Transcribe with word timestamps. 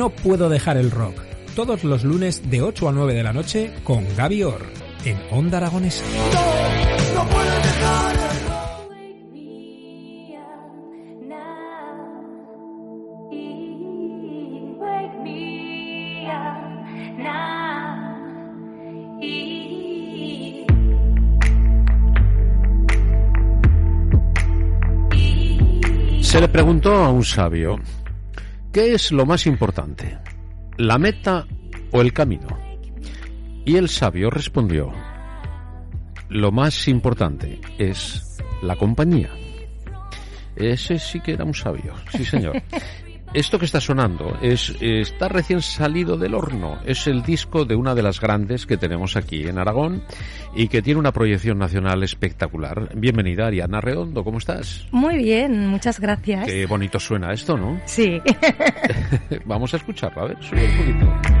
No 0.00 0.08
puedo 0.08 0.48
dejar 0.48 0.78
el 0.78 0.90
rock. 0.90 1.14
Todos 1.54 1.84
los 1.84 2.04
lunes 2.04 2.48
de 2.50 2.62
8 2.62 2.88
a 2.88 2.92
9 2.92 3.12
de 3.12 3.22
la 3.22 3.34
noche 3.34 3.70
con 3.84 4.02
Gaby 4.16 4.44
Orr 4.44 4.64
en 5.04 5.18
Onda 5.30 5.58
Aragonesa. 5.58 6.02
Se 26.22 26.40
le 26.40 26.48
preguntó 26.48 26.94
a 26.94 27.10
un 27.10 27.22
sabio, 27.22 27.78
¿qué 28.72 28.94
es 28.94 29.12
lo 29.12 29.26
más 29.26 29.46
importante? 29.46 30.18
¿La 30.76 30.98
meta 30.98 31.46
o 31.92 32.00
el 32.00 32.12
camino? 32.12 32.48
Y 33.64 33.76
el 33.76 33.88
sabio 33.88 34.30
respondió, 34.30 34.92
lo 36.28 36.52
más 36.52 36.88
importante 36.88 37.60
es 37.78 38.38
la 38.62 38.76
compañía. 38.76 39.30
Ese 40.56 40.98
sí 40.98 41.20
que 41.20 41.32
era 41.32 41.44
un 41.44 41.54
sabio, 41.54 41.94
sí 42.12 42.24
señor. 42.24 42.62
Esto 43.32 43.60
que 43.60 43.64
está 43.64 43.80
sonando 43.80 44.36
es 44.42 44.74
está 44.80 45.28
recién 45.28 45.62
salido 45.62 46.16
del 46.16 46.34
horno. 46.34 46.78
Es 46.84 47.06
el 47.06 47.22
disco 47.22 47.64
de 47.64 47.76
una 47.76 47.94
de 47.94 48.02
las 48.02 48.20
grandes 48.20 48.66
que 48.66 48.76
tenemos 48.76 49.16
aquí 49.16 49.46
en 49.46 49.56
Aragón 49.56 50.02
y 50.52 50.66
que 50.66 50.82
tiene 50.82 50.98
una 50.98 51.12
proyección 51.12 51.56
nacional 51.56 52.02
espectacular. 52.02 52.90
Bienvenida, 52.96 53.46
Ariana 53.46 53.80
Redondo, 53.80 54.24
¿cómo 54.24 54.38
estás? 54.38 54.84
Muy 54.90 55.18
bien, 55.18 55.68
muchas 55.68 56.00
gracias. 56.00 56.46
Qué 56.46 56.66
bonito 56.66 56.98
suena 56.98 57.32
esto, 57.32 57.56
¿no? 57.56 57.80
Sí. 57.84 58.20
Vamos 59.44 59.72
a 59.74 59.76
escucharlo, 59.76 60.22
a 60.22 60.26
ver, 60.26 60.42
sube 60.42 60.66
un 60.66 60.76
poquito. 60.76 61.39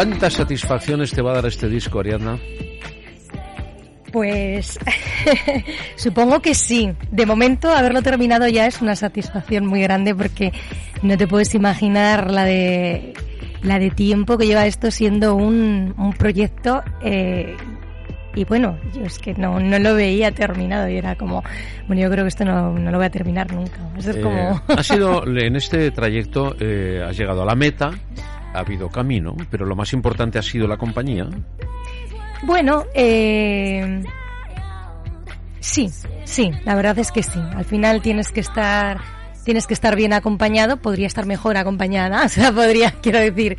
¿Cuántas 0.00 0.32
satisfacciones 0.32 1.10
te 1.10 1.20
va 1.20 1.32
a 1.32 1.34
dar 1.34 1.44
este 1.44 1.68
disco, 1.68 2.00
Ariadna? 2.00 2.38
Pues 4.10 4.78
supongo 5.96 6.40
que 6.40 6.54
sí. 6.54 6.90
De 7.10 7.26
momento, 7.26 7.68
haberlo 7.68 8.00
terminado 8.00 8.48
ya 8.48 8.66
es 8.66 8.80
una 8.80 8.96
satisfacción 8.96 9.66
muy 9.66 9.82
grande 9.82 10.14
porque 10.14 10.52
no 11.02 11.18
te 11.18 11.26
puedes 11.26 11.54
imaginar 11.54 12.30
la 12.30 12.46
de 12.46 13.12
la 13.62 13.78
de 13.78 13.90
tiempo 13.90 14.38
que 14.38 14.46
lleva 14.46 14.64
esto 14.64 14.90
siendo 14.90 15.34
un, 15.34 15.94
un 15.98 16.14
proyecto 16.14 16.82
eh, 17.02 17.54
y 18.34 18.44
bueno, 18.44 18.78
yo 18.94 19.02
es 19.02 19.18
que 19.18 19.34
no, 19.34 19.58
no 19.58 19.78
lo 19.78 19.94
veía 19.94 20.30
terminado 20.32 20.88
y 20.88 20.96
era 20.96 21.16
como, 21.16 21.42
bueno, 21.86 22.00
yo 22.00 22.10
creo 22.10 22.24
que 22.24 22.28
esto 22.28 22.44
no, 22.44 22.72
no 22.72 22.90
lo 22.90 22.96
voy 22.96 23.06
a 23.06 23.10
terminar 23.10 23.52
nunca. 23.52 23.80
Eh, 23.98 24.20
como... 24.22 24.62
ha 24.68 24.82
sido, 24.82 25.26
en 25.26 25.56
este 25.56 25.90
trayecto, 25.90 26.54
eh, 26.60 27.04
has 27.06 27.16
llegado 27.18 27.42
a 27.42 27.44
la 27.44 27.54
meta, 27.54 27.90
ha 28.52 28.60
habido 28.60 28.88
camino, 28.88 29.36
pero 29.50 29.66
lo 29.66 29.76
más 29.76 29.92
importante 29.92 30.38
ha 30.38 30.42
sido 30.42 30.66
la 30.66 30.76
compañía. 30.76 31.28
Bueno, 32.42 32.86
eh, 32.94 34.02
sí, 35.60 35.90
sí, 36.24 36.50
la 36.64 36.74
verdad 36.74 36.98
es 36.98 37.12
que 37.12 37.22
sí. 37.22 37.40
Al 37.54 37.64
final 37.64 38.00
tienes 38.02 38.32
que 38.32 38.40
estar, 38.40 39.00
tienes 39.44 39.66
que 39.66 39.74
estar 39.74 39.94
bien 39.94 40.12
acompañado. 40.12 40.78
Podría 40.78 41.06
estar 41.06 41.26
mejor 41.26 41.56
acompañada, 41.56 42.24
o 42.26 42.28
sea, 42.28 42.52
podría, 42.52 42.92
quiero 43.02 43.18
decir, 43.18 43.56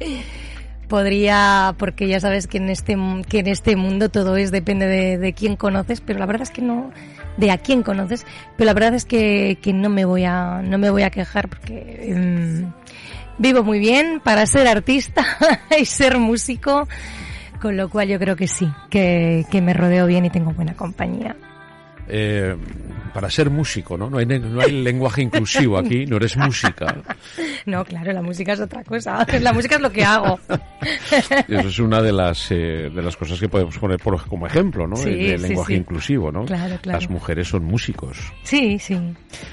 podría, 0.88 1.76
porque 1.78 2.08
ya 2.08 2.20
sabes 2.20 2.48
que 2.48 2.58
en 2.58 2.70
este, 2.70 2.98
que 3.30 3.40
en 3.40 3.48
este 3.48 3.76
mundo 3.76 4.10
todo 4.10 4.36
es 4.36 4.52
depende 4.52 4.88
de, 5.18 5.34
quién 5.34 5.56
conoces, 5.56 6.02
pero 6.02 6.20
la 6.20 6.26
verdad 6.26 6.44
es 6.44 6.50
que 6.50 6.62
no, 6.62 6.92
de 7.38 7.52
a 7.52 7.60
quién 7.60 7.84
conoces, 7.84 8.26
pero 8.58 8.66
la 8.66 8.74
verdad 8.74 8.96
es 8.96 9.06
que, 9.06 9.60
que 9.62 9.74
no 9.74 9.90
me 9.90 10.06
voy 10.06 10.26
a, 10.26 10.62
no 10.64 10.78
me 10.78 10.90
voy 10.90 11.04
a 11.04 11.12
quejar 11.12 11.48
porque. 11.48 12.12
Em, 12.12 12.72
vivo 13.38 13.64
muy 13.64 13.80
bien 13.80 14.22
para 14.24 14.46
ser 14.46 14.68
artista 14.68 15.26
y 15.80 15.86
ser 15.86 16.18
músico, 16.18 16.88
con 17.62 17.78
lo 17.78 17.90
cual 17.90 18.08
yo 18.08 18.20
creo 18.20 18.36
que 18.36 18.48
sí, 18.48 18.72
que, 18.90 19.46
que 19.52 19.62
me 19.62 19.74
rodeo 19.74 20.08
bien 20.08 20.26
y 20.26 20.30
tengo 20.30 20.52
buena 20.52 20.76
compañía. 20.76 21.36
Eh, 22.08 22.56
para 23.14 23.30
ser 23.30 23.50
músico, 23.50 23.98
¿no? 23.98 24.10
No 24.10 24.18
hay, 24.18 24.26
no 24.26 24.62
hay 24.62 24.72
lenguaje 24.72 25.22
inclusivo 25.22 25.78
aquí, 25.78 26.06
no 26.06 26.18
eres 26.18 26.38
música. 26.38 26.96
No, 27.66 27.84
claro, 27.86 28.12
la 28.12 28.22
música 28.22 28.54
es 28.54 28.60
otra 28.60 28.84
cosa. 28.84 29.26
La 29.42 29.54
música 29.54 29.76
es 29.76 29.82
lo 29.82 29.92
que 29.92 30.04
hago. 30.04 30.40
Eso 31.48 31.68
es 31.68 31.80
una 31.80 32.02
de 32.02 32.12
las 32.12 32.52
eh, 32.52 32.90
de 32.94 33.02
las 33.02 33.16
cosas 33.16 33.40
que 33.40 33.50
podemos 33.50 33.78
poner 33.78 34.00
por, 34.00 34.24
como 34.28 34.48
ejemplo, 34.48 34.88
¿no? 34.88 34.96
el, 35.04 35.42
lenguaje 35.42 35.76
inclusivo, 35.76 36.32
¿no? 36.32 36.46
Claro, 36.46 36.78
claro. 36.82 37.00
Las 37.00 37.10
mujeres 37.10 37.48
son 37.48 37.64
músicos. 37.64 38.18
Sí, 38.44 38.80
sí. 38.80 39.00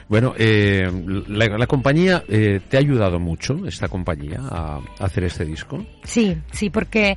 Bueno, 0.08 0.34
eh, 0.38 0.90
la, 1.28 1.66
compañía 1.66 2.24
eh, 2.28 2.60
te 2.68 2.76
ha 2.76 2.80
ayudado 2.80 3.18
mucho, 3.18 3.66
esta 3.66 3.88
compañía, 3.88 4.40
a, 4.40 4.80
hacer 4.98 5.24
este 5.24 5.44
disco. 5.44 5.84
Sí, 6.04 6.36
sí, 6.52 6.70
porque 6.70 7.16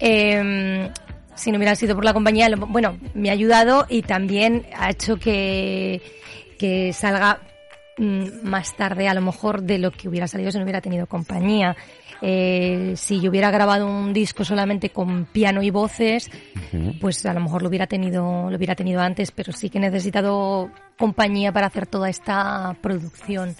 eh, 0.00 0.90
si 1.38 1.52
no 1.52 1.56
hubiera 1.58 1.74
sido 1.74 1.94
por 1.94 2.04
la 2.04 2.12
compañía, 2.12 2.48
bueno, 2.56 2.98
me 3.14 3.30
ha 3.30 3.32
ayudado 3.32 3.86
y 3.88 4.02
también 4.02 4.66
ha 4.76 4.90
hecho 4.90 5.16
que, 5.16 6.02
que 6.58 6.92
salga 6.92 7.40
mm, 7.96 8.42
más 8.42 8.76
tarde 8.76 9.08
a 9.08 9.14
lo 9.14 9.20
mejor 9.20 9.62
de 9.62 9.78
lo 9.78 9.90
que 9.90 10.08
hubiera 10.08 10.26
salido 10.26 10.50
si 10.50 10.58
no 10.58 10.64
hubiera 10.64 10.80
tenido 10.80 11.06
compañía. 11.06 11.76
Eh, 12.20 12.94
si 12.96 13.20
yo 13.20 13.30
hubiera 13.30 13.52
grabado 13.52 13.86
un 13.86 14.12
disco 14.12 14.44
solamente 14.44 14.90
con 14.90 15.26
piano 15.26 15.62
y 15.62 15.70
voces, 15.70 16.28
pues 17.00 17.24
a 17.24 17.32
lo 17.32 17.38
mejor 17.40 17.62
lo 17.62 17.68
hubiera 17.68 17.86
tenido, 17.86 18.50
lo 18.50 18.56
hubiera 18.56 18.74
tenido 18.74 19.00
antes, 19.00 19.30
pero 19.30 19.52
sí 19.52 19.70
que 19.70 19.78
he 19.78 19.80
necesitado 19.80 20.68
compañía 20.98 21.52
para 21.52 21.68
hacer 21.68 21.86
toda 21.86 22.08
esta 22.08 22.76
producción. 22.80 23.54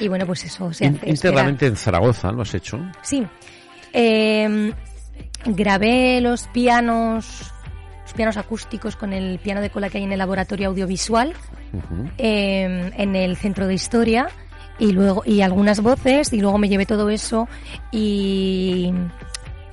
Y 0.00 0.08
bueno, 0.08 0.24
pues 0.24 0.44
eso 0.44 0.72
se 0.72 0.86
hace. 0.86 1.10
Íntegramente 1.10 1.66
en 1.66 1.76
Zaragoza 1.76 2.32
lo 2.32 2.40
has 2.40 2.54
hecho. 2.54 2.80
Sí. 3.02 3.26
Eh, 3.92 4.72
grabé 5.44 6.20
los 6.20 6.48
pianos 6.48 7.52
los 8.02 8.12
pianos 8.14 8.36
acústicos 8.36 8.96
con 8.96 9.12
el 9.12 9.38
piano 9.38 9.60
de 9.60 9.70
cola 9.70 9.90
que 9.90 9.98
hay 9.98 10.04
en 10.04 10.12
el 10.12 10.18
laboratorio 10.18 10.68
audiovisual 10.68 11.34
em, 12.18 12.90
en 12.96 13.16
el 13.16 13.36
centro 13.36 13.66
de 13.66 13.74
historia 13.74 14.28
y 14.78 14.92
luego 14.92 15.22
y 15.24 15.40
algunas 15.40 15.80
voces 15.80 16.32
y 16.32 16.40
luego 16.40 16.58
me 16.58 16.68
llevé 16.68 16.86
todo 16.86 17.10
eso 17.10 17.48
y 17.92 18.92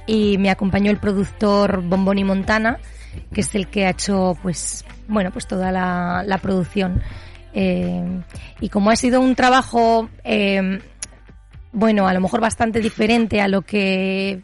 y 0.06 0.38
me 0.38 0.50
acompañó 0.50 0.92
el 0.92 0.98
productor 0.98 1.82
Bomboni 1.82 2.24
Montana 2.24 2.80
que 3.34 3.42
es 3.42 3.54
el 3.56 3.68
que 3.68 3.86
ha 3.86 3.92
hecho 3.92 4.38
pues 4.42 4.86
bueno 5.08 5.32
pues 5.32 5.48
toda 5.48 5.72
la, 5.72 6.24
la 6.26 6.38
producción. 6.38 7.02
Em, 7.56 8.24
y 8.62 8.70
como 8.70 8.90
ha 8.90 8.96
sido 8.96 9.22
un 9.22 9.36
trabajo 9.36 10.10
em, 10.24 10.80
bueno 11.72 12.08
a 12.08 12.14
lo 12.14 12.22
mejor 12.22 12.42
bastante 12.42 12.80
diferente 12.80 13.42
a 13.42 13.48
lo 13.48 13.62
que 13.62 14.42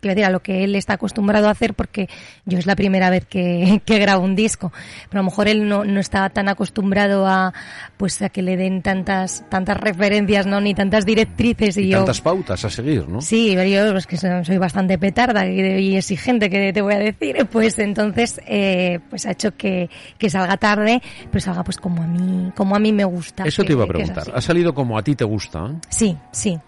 quiero 0.00 0.14
decir, 0.14 0.24
a 0.24 0.30
lo 0.30 0.40
que 0.40 0.64
él 0.64 0.74
está 0.74 0.94
acostumbrado 0.94 1.48
a 1.48 1.50
hacer 1.50 1.74
porque 1.74 2.08
yo 2.44 2.58
es 2.58 2.66
la 2.66 2.76
primera 2.76 3.10
vez 3.10 3.26
que, 3.26 3.82
que 3.86 3.98
grabo 3.98 4.24
un 4.24 4.36
disco. 4.36 4.72
Pero 5.08 5.20
a 5.20 5.22
lo 5.22 5.30
mejor 5.30 5.48
él 5.48 5.68
no, 5.68 5.84
no 5.84 6.00
está 6.00 6.28
tan 6.30 6.48
acostumbrado 6.48 7.26
a, 7.26 7.52
pues, 7.96 8.20
a 8.22 8.28
que 8.28 8.42
le 8.42 8.56
den 8.56 8.82
tantas, 8.82 9.44
tantas 9.48 9.76
referencias, 9.76 10.46
¿no? 10.46 10.60
Ni 10.60 10.74
tantas 10.74 11.04
directrices 11.04 11.76
y, 11.76 11.82
y 11.82 11.88
yo... 11.88 11.98
tantas 11.98 12.20
pautas 12.20 12.64
a 12.64 12.70
seguir, 12.70 13.08
¿no? 13.08 13.20
Sí, 13.20 13.52
pero 13.54 13.68
yo 13.68 13.96
es 13.96 14.06
que 14.06 14.16
soy 14.16 14.58
bastante 14.58 14.98
petarda 14.98 15.46
y 15.46 15.96
exigente, 15.96 16.50
que 16.50 16.72
te 16.72 16.82
voy 16.82 16.94
a 16.94 16.98
decir. 16.98 17.36
Pues 17.58 17.78
entonces, 17.78 18.40
eh, 18.46 19.00
pues 19.08 19.26
ha 19.26 19.32
hecho 19.32 19.56
que, 19.56 19.88
que 20.18 20.28
salga 20.28 20.56
tarde, 20.58 21.00
pero 21.30 21.40
salga 21.40 21.64
pues 21.64 21.78
como 21.78 22.02
a 22.02 22.06
mí, 22.06 22.52
como 22.54 22.76
a 22.76 22.78
mí 22.78 22.92
me 22.92 23.04
gusta. 23.04 23.44
Eso 23.44 23.64
te 23.64 23.72
iba 23.72 23.84
a 23.84 23.86
preguntar. 23.86 24.30
¿Ha 24.34 24.40
salido 24.40 24.74
como 24.74 24.98
a 24.98 25.02
ti 25.02 25.16
te 25.16 25.24
gusta? 25.24 25.72
Sí, 25.88 26.16
sí. 26.30 26.58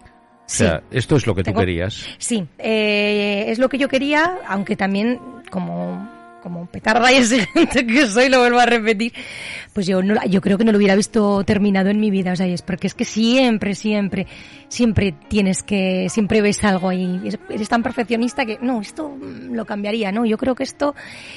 O 0.50 0.52
sea, 0.52 0.82
esto 0.90 1.14
es 1.16 1.26
lo 1.28 1.34
que 1.34 1.44
tú 1.44 1.54
querías. 1.54 2.04
Sí, 2.18 2.44
eh, 2.58 3.44
es 3.46 3.60
lo 3.60 3.68
que 3.68 3.78
yo 3.78 3.88
quería, 3.88 4.38
aunque 4.48 4.74
también 4.74 5.20
como 5.48 6.08
como 6.40 6.66
petarda 6.66 7.12
y 7.12 7.16
exigente 7.18 7.86
que 7.86 8.06
soy, 8.06 8.28
lo 8.28 8.40
vuelvo 8.40 8.58
a 8.58 8.66
repetir, 8.66 9.12
pues 9.72 9.86
yo 9.86 10.02
no, 10.02 10.14
yo 10.26 10.40
creo 10.40 10.58
que 10.58 10.64
no 10.64 10.72
lo 10.72 10.78
hubiera 10.78 10.96
visto 10.96 11.44
terminado 11.44 11.90
en 11.90 12.00
mi 12.00 12.10
vida, 12.10 12.32
o 12.32 12.36
sea, 12.36 12.46
es 12.46 12.62
porque 12.62 12.86
es 12.86 12.94
que 12.94 13.04
siempre, 13.04 13.74
siempre, 13.74 14.26
siempre 14.68 15.14
tienes 15.28 15.62
que, 15.62 16.08
siempre 16.08 16.40
ves 16.40 16.62
algo 16.64 16.88
ahí, 16.88 17.20
eres 17.48 17.68
tan 17.68 17.82
perfeccionista 17.82 18.44
que, 18.44 18.58
no, 18.60 18.80
esto 18.80 19.16
lo 19.50 19.64
cambiaría, 19.64 20.12
¿no? 20.12 20.24
Yo 20.24 20.38
creo 20.38 20.54
que 20.54 20.64
esto 20.64 20.94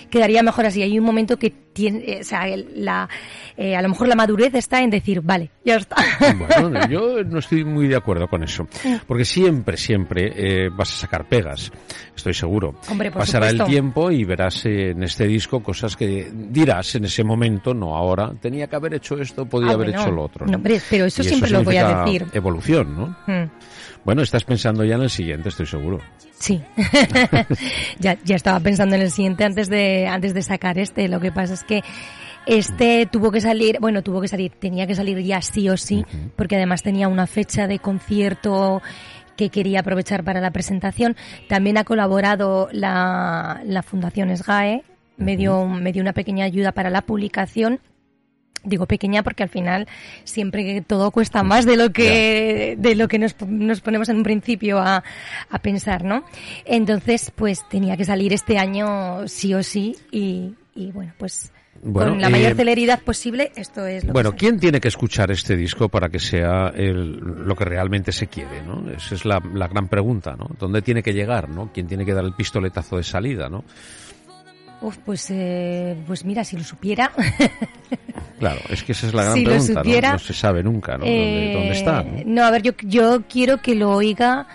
quedaría 0.10 0.44
mejor 0.44 0.66
así. 0.66 0.82
Hay 0.82 0.98
un 0.98 1.06
momento 1.06 1.38
que 1.38 1.50
tiene, 1.74 2.00
eh, 2.06 2.20
o 2.22 2.24
sea, 2.24 2.46
la, 2.76 3.10
eh, 3.58 3.76
a 3.76 3.82
lo 3.82 3.90
mejor 3.90 4.08
la 4.08 4.16
madurez 4.16 4.54
está 4.56 4.82
en 4.82 4.90
decir, 4.90 5.22
vale, 5.22 5.50
ya 5.66 5.76
está. 5.76 5.96
Bueno, 6.60 6.88
yo 6.90 7.24
no 7.24 7.40
estoy 7.40 7.64
muy 7.64 7.88
de 7.88 7.96
acuerdo 7.96 8.28
con 8.28 8.44
eso, 8.44 8.68
porque 9.08 9.26
siempre, 9.26 9.78
siempre 9.78 10.32
eh, 10.36 10.70
vas 10.70 10.94
a 10.94 11.02
sacar 11.02 11.28
pegas, 11.28 11.72
estoy 12.16 12.34
seguro. 12.34 12.76
Hombre, 12.90 13.12
por 13.12 13.22
Pasará 13.22 13.50
supuesto. 13.50 13.66
el 13.66 13.70
tiempo 13.70 14.12
y 14.12 14.24
verás 14.24 14.66
eh, 14.66 14.93
en 14.94 15.04
este 15.04 15.28
disco 15.28 15.62
cosas 15.62 15.96
que 15.96 16.32
dirás 16.34 16.96
en 16.96 17.06
ese 17.06 17.24
momento, 17.24 17.74
no 17.74 17.96
ahora, 17.96 18.32
tenía 18.42 18.68
que 18.68 18.76
haber 18.76 18.94
hecho 18.96 19.20
esto, 19.20 19.46
podía 19.46 19.72
Ah, 19.72 19.74
haber 19.74 19.90
bueno. 19.90 20.02
hecho 20.02 20.12
lo 20.12 20.24
otro. 20.24 20.46
No, 20.48 20.62
pero 20.62 20.76
eso 21.06 21.22
Y 21.22 21.26
siempre 21.26 21.50
lo 21.52 21.64
voy 21.64 21.78
a 21.78 22.04
decir. 22.04 22.26
Evolución, 22.34 22.96
¿no? 22.96 23.08
Mm. 23.28 23.50
Bueno, 24.06 24.22
estás 24.22 24.44
pensando 24.44 24.84
ya 24.84 24.96
en 24.96 25.02
el 25.04 25.10
siguiente, 25.10 25.50
estoy 25.50 25.66
seguro. 25.66 26.00
Sí, 26.38 26.62
ya, 28.00 28.18
ya 28.24 28.36
estaba 28.36 28.60
pensando 28.60 28.96
en 28.96 29.02
el 29.02 29.12
siguiente 29.12 29.44
antes 29.46 29.70
de, 29.70 30.08
antes 30.08 30.34
de 30.34 30.42
sacar 30.42 30.78
este. 30.78 31.08
Lo 31.08 31.20
que 31.20 31.32
pasa 31.32 31.54
es 31.54 31.64
que 31.64 31.82
este 32.46 33.08
tuvo 33.10 33.32
que 33.32 33.40
salir, 33.40 33.78
bueno, 33.80 34.02
tuvo 34.02 34.20
que 34.20 34.28
salir, 34.28 34.52
tenía 34.60 34.86
que 34.86 34.96
salir 34.96 35.18
ya 35.20 35.42
sí 35.42 35.70
o 35.70 35.78
sí, 35.78 36.06
porque 36.36 36.58
además 36.58 36.84
tenía 36.84 37.08
una 37.08 37.28
fecha 37.28 37.68
de 37.68 37.80
concierto 37.80 38.82
que 39.36 39.50
quería 39.50 39.82
aprovechar 39.82 40.24
para 40.24 40.42
la 40.42 40.52
presentación. 40.52 41.16
También 41.48 41.78
ha 41.78 41.84
colaborado 41.84 42.70
la, 42.72 43.62
la 43.66 43.84
Fundación 43.84 44.36
SGAE, 44.36 44.84
me 45.18 45.38
dio, 45.38 45.66
me 45.68 45.92
dio 45.92 46.02
una 46.02 46.14
pequeña 46.14 46.46
ayuda 46.46 46.72
para 46.72 46.90
la 46.90 47.02
publicación. 47.02 47.80
Digo 48.66 48.86
pequeña 48.86 49.24
porque 49.24 49.44
al 49.44 49.50
final 49.50 49.90
siempre 50.24 50.64
que 50.64 50.82
todo 50.82 51.12
cuesta 51.12 51.44
más 51.44 51.66
de 51.66 51.76
lo 51.76 51.92
que 51.92 52.76
de 52.78 52.96
lo 52.96 53.10
que 53.10 53.20
nos, 53.20 53.36
nos 53.46 53.82
ponemos 53.82 54.08
en 54.08 54.18
un 54.18 54.24
principio 54.24 54.80
a, 54.80 55.04
a 55.50 55.60
pensar, 55.60 56.06
¿no? 56.06 56.24
Entonces, 56.64 57.30
pues 57.36 57.68
tenía 57.68 57.98
que 57.98 58.06
salir 58.06 58.32
este 58.32 58.58
año 58.58 59.28
sí 59.28 59.54
o 59.54 59.64
sí 59.64 59.98
y, 60.12 60.56
y 60.76 60.92
bueno, 60.92 61.14
pues 61.18 61.52
Bueno, 61.82 62.12
con 62.12 62.22
la 62.22 62.30
mayor 62.30 62.52
eh, 62.54 62.56
celeridad 62.56 63.02
posible, 63.02 63.52
esto 63.56 63.86
es 63.86 64.06
lo 64.06 64.14
Bueno, 64.14 64.32
que 64.32 64.38
¿quién 64.38 64.60
tiene 64.60 64.80
que 64.80 64.88
escuchar 64.88 65.32
este 65.32 65.58
disco 65.58 65.90
para 65.90 66.08
que 66.10 66.20
sea 66.20 66.70
el- 66.76 67.18
lo 67.18 67.56
que 67.56 67.66
realmente 67.66 68.12
se 68.12 68.28
quiere? 68.28 68.62
¿no? 68.62 68.90
Esa 68.92 69.16
es 69.16 69.26
la, 69.26 69.42
la 69.54 69.68
gran 69.68 69.88
pregunta, 69.90 70.36
¿no? 70.38 70.48
¿Dónde 70.60 70.82
tiene 70.82 71.04
que 71.04 71.14
llegar? 71.14 71.50
¿no? 71.50 71.72
¿Quién 71.74 71.88
tiene 71.88 72.06
que 72.06 72.14
dar 72.14 72.24
el 72.24 72.34
pistoletazo 72.34 72.98
de 72.98 73.04
salida? 73.04 73.50
¿no? 73.50 73.66
Uf, 74.82 74.98
pues, 75.06 75.28
eh, 75.32 75.98
pues 76.08 76.24
mira, 76.26 76.44
si 76.44 76.58
lo 76.58 76.64
supiera. 76.64 77.12
Claro, 78.40 78.60
es 78.70 78.84
que 78.84 78.92
esa 78.92 79.08
es 79.08 79.14
la 79.14 79.24
gran 79.24 79.36
Si 79.38 79.46
pregunta, 79.46 79.74
¿no? 79.74 79.80
supiera, 79.84 80.12
No 80.14 80.20
se 80.20 80.34
sabe 80.34 80.64
nunca, 80.64 80.98
¿no? 80.98 81.06
eh, 81.06 81.52
¿Dónde, 81.54 81.54
dónde 81.54 81.72
está? 81.72 82.04
¿no? 82.04 82.24
No, 82.26 82.44
a 82.44 82.52
ver, 82.52 82.62
yo, 82.62 82.72
yo 82.84 83.24
quiero 83.30 83.62
que 83.62 83.74
lo 83.76 83.92
oiga, 83.92 84.48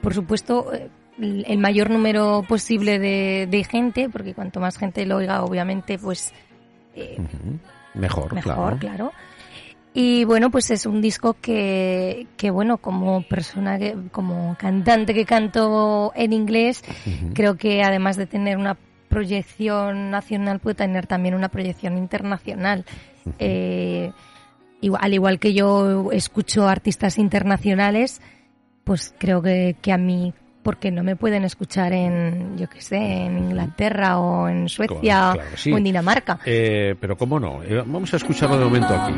por 0.00 0.14
supuesto, 0.14 0.72
eh, 0.72 0.88
el 1.18 1.58
mayor 1.58 1.90
número 1.90 2.44
posible 2.48 2.98
de, 2.98 3.46
de 3.50 3.64
gente, 3.64 4.08
porque 4.08 4.32
cuanto 4.32 4.58
más 4.60 4.78
gente 4.78 5.04
lo 5.04 5.16
oiga, 5.16 5.42
obviamente, 5.42 5.98
pues 5.98 6.32
eh, 6.96 7.16
Mejor, 7.94 8.32
mejor, 8.34 8.42
claro. 8.54 8.78
claro. 8.78 9.12
Y 9.94 10.24
bueno, 10.24 10.50
pues 10.50 10.70
es 10.70 10.84
un 10.84 11.00
disco 11.00 11.36
que, 11.40 12.26
que 12.36 12.50
bueno, 12.50 12.76
como 12.78 13.22
persona, 13.22 13.78
que, 13.78 13.96
como 14.12 14.54
cantante 14.58 15.14
que 15.14 15.24
canto 15.24 16.12
en 16.14 16.34
inglés, 16.34 16.82
creo 17.32 17.56
que 17.56 17.82
además 17.82 18.16
de 18.18 18.26
tener 18.26 18.58
una 18.58 18.76
proyección 19.08 20.10
nacional, 20.10 20.58
puede 20.60 20.74
tener 20.74 21.06
también 21.06 21.34
una 21.34 21.48
proyección 21.48 21.96
internacional. 21.96 22.84
Eh, 23.38 24.12
igual- 24.82 25.00
al 25.02 25.14
igual 25.14 25.38
que 25.38 25.54
yo 25.54 26.12
escucho 26.12 26.68
artistas 26.68 27.16
internacionales, 27.16 28.20
pues 28.84 29.14
creo 29.18 29.40
que, 29.40 29.76
que 29.80 29.92
a 29.92 29.96
mí, 29.98 30.34
porque 30.66 30.90
no 30.90 31.04
me 31.04 31.14
pueden 31.14 31.44
escuchar 31.44 31.92
en, 31.92 32.58
yo 32.58 32.68
qué 32.68 32.80
sé, 32.80 32.96
en 32.96 33.38
Inglaterra 33.38 34.18
o 34.18 34.48
en 34.48 34.68
Suecia 34.68 34.98
claro 35.32 35.50
que 35.52 35.56
sí. 35.56 35.72
o 35.72 35.78
en 35.78 35.84
Dinamarca. 35.84 36.40
Eh, 36.44 36.96
pero 37.00 37.16
cómo 37.16 37.38
no, 37.38 37.62
Eh, 37.62 37.84
vamos 37.86 38.12
a 38.12 38.16
escucharlo 38.16 38.58
de 38.58 38.64
momento 38.64 38.92
aquí. 38.92 39.12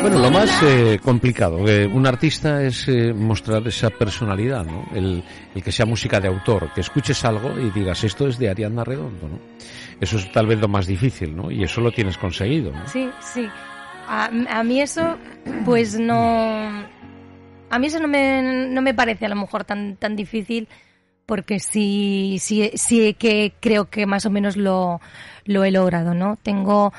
Bueno, 0.00 0.18
lo 0.18 0.30
más 0.30 0.62
eh, 0.62 0.98
complicado 1.02 1.62
de 1.62 1.86
un 1.86 2.06
artista 2.06 2.62
es 2.62 2.88
eh, 2.88 3.12
mostrar 3.12 3.68
esa 3.68 3.90
personalidad, 3.90 4.64
¿no? 4.64 4.86
El, 4.94 5.22
el 5.54 5.62
que 5.62 5.70
sea 5.70 5.84
música 5.84 6.18
de 6.18 6.28
autor, 6.28 6.72
que 6.74 6.80
escuches 6.80 7.22
algo 7.26 7.60
y 7.60 7.68
digas, 7.70 8.02
esto 8.04 8.26
es 8.26 8.38
de 8.38 8.48
Ariadna 8.48 8.82
Redondo, 8.82 9.28
¿no? 9.28 9.38
Eso 10.00 10.16
es 10.16 10.30
tal 10.32 10.46
vez 10.46 10.58
lo 10.58 10.68
más 10.68 10.86
difícil, 10.86 11.36
¿no? 11.36 11.50
Y 11.50 11.62
eso 11.62 11.80
lo 11.80 11.92
tienes 11.92 12.16
conseguido, 12.16 12.72
¿no? 12.72 12.86
Sí, 12.88 13.08
sí. 13.20 13.46
A, 14.08 14.30
a 14.48 14.64
mí 14.64 14.80
eso, 14.80 15.16
pues 15.64 15.98
no. 15.98 16.68
A 17.72 17.78
mí 17.78 17.86
eso 17.86 18.00
no 18.00 18.08
me, 18.08 18.66
no 18.68 18.82
me 18.82 18.94
parece 18.94 19.26
a 19.26 19.28
lo 19.28 19.36
mejor 19.36 19.64
tan, 19.64 19.96
tan 19.96 20.16
difícil, 20.16 20.66
porque 21.26 21.60
sí, 21.60 22.38
sí, 22.40 22.70
sí 22.74 23.14
que 23.14 23.52
creo 23.60 23.90
que 23.90 24.06
más 24.06 24.26
o 24.26 24.30
menos 24.30 24.56
lo, 24.56 25.00
lo 25.44 25.64
he 25.64 25.70
logrado, 25.70 26.14
¿no? 26.14 26.36
Tengo. 26.42 26.92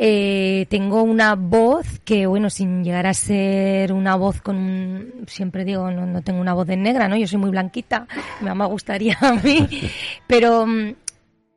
Eh, 0.00 0.66
tengo 0.70 1.02
una 1.02 1.34
voz 1.34 1.98
que, 2.04 2.26
bueno, 2.26 2.50
sin 2.50 2.84
llegar 2.84 3.08
a 3.08 3.14
ser 3.14 3.92
una 3.92 4.14
voz 4.14 4.40
con 4.40 4.54
un- 4.56 5.24
siempre 5.26 5.64
digo, 5.64 5.90
no, 5.90 6.06
no 6.06 6.22
tengo 6.22 6.40
una 6.40 6.54
voz 6.54 6.68
de 6.68 6.76
negra, 6.76 7.08
¿no? 7.08 7.16
Yo 7.16 7.26
soy 7.26 7.38
muy 7.40 7.50
blanquita, 7.50 8.06
me 8.40 8.54
me 8.54 8.64
gustaría 8.66 9.18
a 9.20 9.32
mí, 9.32 9.66
pero 10.28 10.64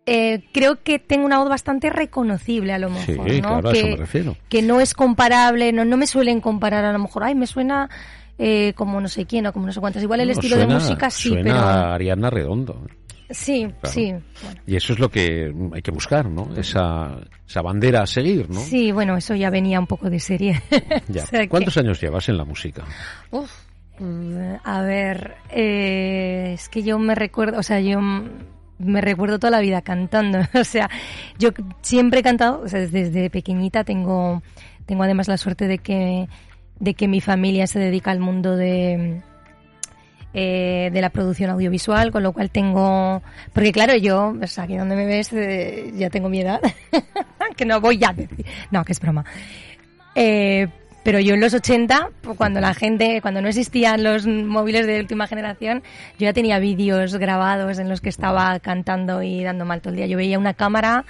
eh, 0.05 0.43
creo 0.51 0.81
que 0.83 0.99
tengo 0.99 1.25
una 1.25 1.39
voz 1.39 1.49
bastante 1.49 1.89
reconocible 1.89 2.73
a 2.73 2.79
lo 2.79 2.89
Sí, 2.89 3.11
mejor, 3.11 3.27
¿no? 3.33 3.41
claro, 3.61 3.69
a 3.69 3.71
que, 3.71 3.79
eso 3.79 3.87
me 3.87 3.95
refiero. 3.97 4.37
que 4.49 4.61
no 4.61 4.79
es 4.81 4.93
comparable, 4.93 5.71
no, 5.73 5.85
no 5.85 5.97
me 5.97 6.07
suelen 6.07 6.41
comparar 6.41 6.85
a 6.85 6.91
lo 6.91 6.99
mejor, 6.99 7.23
ay, 7.23 7.35
me 7.35 7.47
suena 7.47 7.89
eh, 8.39 8.73
como 8.75 8.99
no 8.99 9.07
sé 9.07 9.25
quién 9.25 9.45
o 9.47 9.53
como 9.53 9.67
no 9.67 9.71
sé 9.71 9.79
cuántas. 9.79 10.01
Igual 10.01 10.21
el 10.21 10.27
No, 10.29 10.33
estilo 10.33 10.57
de 10.57 10.65
música 10.67 11.09
sí, 11.11 11.29
suena 11.29 11.43
pero 11.43 11.57
a 11.59 11.93
Ariadna 11.93 12.29
Redondo. 12.31 12.81
sí, 13.29 13.67
sí. 13.83 14.13
Bueno. 14.41 14.61
Y 14.65 14.75
eso 14.75 14.93
es 14.93 14.99
lo 14.99 15.09
que 15.09 15.53
hay 15.73 15.81
que 15.83 15.91
buscar, 15.91 16.25
¿no? 16.27 16.49
Esa, 16.57 17.19
esa 17.47 17.61
bandera 17.61 18.01
a 18.01 18.07
seguir, 18.07 18.49
¿no? 18.49 18.59
Sí, 18.59 18.91
bueno, 18.91 19.15
eso 19.15 19.35
ya 19.35 19.51
venía 19.51 19.79
un 19.79 19.85
poco 19.87 20.09
de 20.09 20.19
serie. 20.19 20.59
Ya. 21.07 21.23
O 21.23 21.27
sea 21.27 21.41
que- 21.41 21.49
¿Cuántos 21.49 21.77
años 21.77 22.01
llevas 22.01 22.27
en 22.29 22.37
la 22.37 22.45
música? 22.45 22.83
Uf, 23.29 23.51
mm, 23.99 24.55
a 24.63 24.81
ver, 24.81 25.35
eh, 25.51 26.53
es 26.55 26.67
que 26.69 26.81
yo 26.81 26.97
me 26.97 27.13
recuerdo, 27.13 27.59
o 27.59 27.63
sea, 27.63 27.79
yo 27.79 27.99
me 28.83 29.01
recuerdo 29.01 29.39
toda 29.39 29.51
la 29.51 29.61
vida 29.61 29.81
cantando. 29.81 30.39
O 30.53 30.63
sea, 30.63 30.89
yo 31.39 31.49
siempre 31.81 32.19
he 32.19 32.23
cantado, 32.23 32.61
o 32.61 32.67
sea, 32.67 32.79
desde, 32.79 33.05
desde 33.05 33.29
pequeñita 33.29 33.83
tengo, 33.83 34.41
tengo 34.85 35.03
además 35.03 35.27
la 35.27 35.37
suerte 35.37 35.67
de 35.67 35.79
que, 35.79 36.27
de 36.79 36.93
que 36.93 37.07
mi 37.07 37.21
familia 37.21 37.67
se 37.67 37.79
dedica 37.79 38.11
al 38.11 38.19
mundo 38.19 38.55
de, 38.55 39.21
eh, 40.33 40.89
de 40.93 41.01
la 41.01 41.09
producción 41.09 41.49
audiovisual, 41.49 42.11
con 42.11 42.23
lo 42.23 42.31
cual 42.31 42.49
tengo, 42.51 43.21
porque 43.51 43.73
claro, 43.73 43.97
yo, 43.97 44.33
o 44.41 44.47
sea, 44.47 44.63
aquí 44.63 44.77
donde 44.77 44.95
me 44.95 45.05
ves, 45.05 45.33
eh, 45.33 45.91
ya 45.95 46.09
tengo 46.09 46.29
mi 46.29 46.39
edad, 46.39 46.61
que 47.57 47.65
no 47.65 47.81
voy 47.81 48.01
a 48.03 48.13
decir, 48.13 48.45
no, 48.71 48.85
que 48.85 48.93
es 48.93 48.99
broma. 49.01 49.25
Eh, 50.15 50.69
pero 51.03 51.19
yo 51.19 51.33
en 51.33 51.41
los 51.41 51.53
80, 51.53 52.09
pues, 52.21 52.37
cuando 52.37 52.59
la 52.61 52.73
gente, 52.73 53.21
cuando 53.21 53.41
no 53.41 53.47
existían 53.47 54.03
los 54.03 54.27
móviles 54.27 54.85
de 54.85 54.99
última 54.99 55.27
generación, 55.27 55.83
yo 56.19 56.25
ya 56.25 56.33
tenía 56.33 56.59
vídeos 56.59 57.15
grabados 57.15 57.79
en 57.79 57.89
los 57.89 58.01
que 58.01 58.09
estaba 58.09 58.59
cantando 58.59 59.23
y 59.23 59.43
dando 59.43 59.65
mal 59.65 59.81
todo 59.81 59.91
el 59.91 59.97
día. 59.97 60.07
Yo 60.07 60.17
veía 60.17 60.37
una 60.37 60.53
cámara 60.53 61.05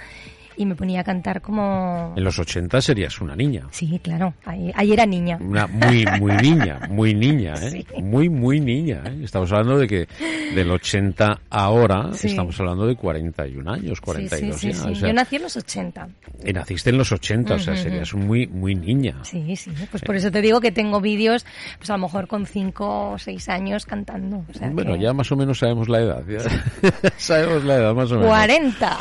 y 0.56 0.66
me 0.66 0.74
ponía 0.74 1.00
a 1.00 1.04
cantar 1.04 1.40
como... 1.40 2.12
En 2.16 2.24
los 2.24 2.38
80 2.38 2.80
serías 2.80 3.20
una 3.20 3.34
niña. 3.36 3.66
Sí, 3.70 4.00
claro, 4.02 4.34
ahí, 4.44 4.70
ahí 4.74 4.92
era 4.92 5.06
niña. 5.06 5.38
Una 5.40 5.66
muy, 5.66 6.04
muy 6.20 6.32
niña, 6.36 6.80
muy 6.90 7.14
niña, 7.14 7.54
¿eh? 7.62 7.70
Sí. 7.70 7.86
Muy, 8.02 8.28
muy 8.28 8.60
niña, 8.60 9.02
¿eh? 9.06 9.20
Estamos 9.24 9.50
hablando 9.52 9.78
de 9.78 9.86
que 9.88 10.08
del 10.54 10.70
80 10.70 11.40
ahora 11.50 12.12
Sí. 12.12 12.28
estamos 12.28 12.58
hablando 12.60 12.86
de 12.86 12.94
41 12.96 13.70
años, 13.72 13.98
Sí, 13.98 14.04
42 14.04 14.56
sí, 14.60 14.72
sí. 14.72 14.78
o 14.90 14.94
sea, 14.94 15.08
Yo 15.08 15.12
nací 15.14 15.36
en 15.36 15.42
los 15.42 15.56
80. 15.56 16.08
y 16.44 16.52
naciste 16.52 16.90
en 16.90 16.98
los 16.98 17.12
80, 17.12 17.54
o 17.54 17.58
sea, 17.58 17.76
serías 17.76 18.12
muy, 18.14 18.46
muy 18.46 18.74
niña. 18.74 19.16
Sí, 19.22 19.56
sí, 19.56 19.70
pues 19.90 20.02
por 20.02 20.16
eso 20.16 20.30
te 20.30 20.40
digo 20.42 20.60
que 20.60 20.72
tengo 20.72 21.00
vídeos, 21.00 21.44
pues 21.78 21.90
a 21.90 21.94
lo 21.94 22.00
mejor 22.00 22.26
con 22.28 22.46
5 22.46 23.12
o 23.12 23.18
6 23.18 23.48
años 23.48 23.86
cantando. 23.86 24.44
O 24.48 24.52
sea 24.52 24.68
Bueno, 24.70 24.94
que- 24.94 25.00
ya 25.00 25.12
más 25.12 25.30
o 25.32 25.36
menos 25.36 25.58
sabemos 25.58 25.88
la 25.88 26.00
edad. 26.00 26.22
ya. 26.28 27.10
sabemos 27.16 27.64
la 27.64 27.76
edad, 27.76 27.94
más 27.94 28.10
o 28.10 28.14
menos. 28.16 28.28
40. 28.28 28.98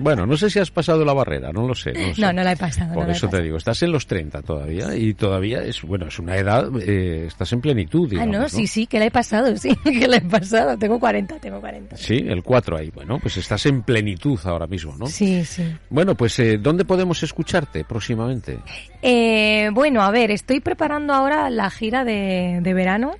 Bueno, 0.00 0.26
no 0.26 0.36
sé 0.36 0.50
si 0.50 0.58
has 0.58 0.70
pasado 0.70 1.04
la 1.04 1.12
barrera, 1.12 1.52
no 1.52 1.66
lo 1.66 1.74
sé. 1.74 1.92
No, 1.92 2.08
lo 2.08 2.14
sé. 2.14 2.20
No, 2.20 2.32
no 2.32 2.42
la 2.42 2.52
he 2.52 2.56
pasado. 2.56 2.94
Por 2.94 3.02
no 3.02 3.06
la 3.08 3.12
he 3.12 3.16
eso 3.16 3.28
te 3.28 3.42
digo, 3.42 3.56
estás 3.56 3.82
en 3.82 3.92
los 3.92 4.06
30 4.06 4.42
todavía 4.42 4.94
y 4.96 5.14
todavía 5.14 5.62
es, 5.62 5.82
bueno, 5.82 6.06
es 6.06 6.18
una 6.18 6.36
edad, 6.36 6.68
eh, 6.80 7.26
estás 7.26 7.52
en 7.52 7.60
plenitud, 7.60 8.12
Ah, 8.18 8.26
no, 8.26 8.48
sí, 8.48 8.66
sí, 8.66 8.86
que 8.86 8.98
la 8.98 9.06
he 9.06 9.10
pasado, 9.10 9.56
sí, 9.56 9.74
que 9.84 10.08
la 10.08 10.16
he 10.16 10.20
pasado. 10.22 10.76
Tengo 10.78 10.98
40, 10.98 11.38
tengo 11.38 11.60
40. 11.60 11.96
Sí, 11.96 12.24
el 12.26 12.42
4 12.42 12.76
ahí. 12.78 12.90
Bueno, 12.90 13.18
pues 13.20 13.36
estás 13.36 13.64
en 13.66 13.82
plenitud 13.82 14.38
ahora 14.44 14.66
mismo, 14.66 14.96
¿no? 14.96 15.06
Sí, 15.06 15.44
sí. 15.44 15.64
Bueno, 15.90 16.14
pues 16.14 16.38
eh, 16.38 16.58
¿dónde 16.58 16.84
podemos 16.84 17.22
escucharte 17.22 17.84
próximamente? 17.84 18.58
Eh, 19.02 19.70
bueno, 19.72 20.02
a 20.02 20.10
ver, 20.10 20.30
estoy 20.30 20.60
preparando 20.60 21.12
ahora 21.12 21.50
la 21.50 21.70
gira 21.70 22.04
de, 22.04 22.60
de 22.62 22.74
verano. 22.74 23.12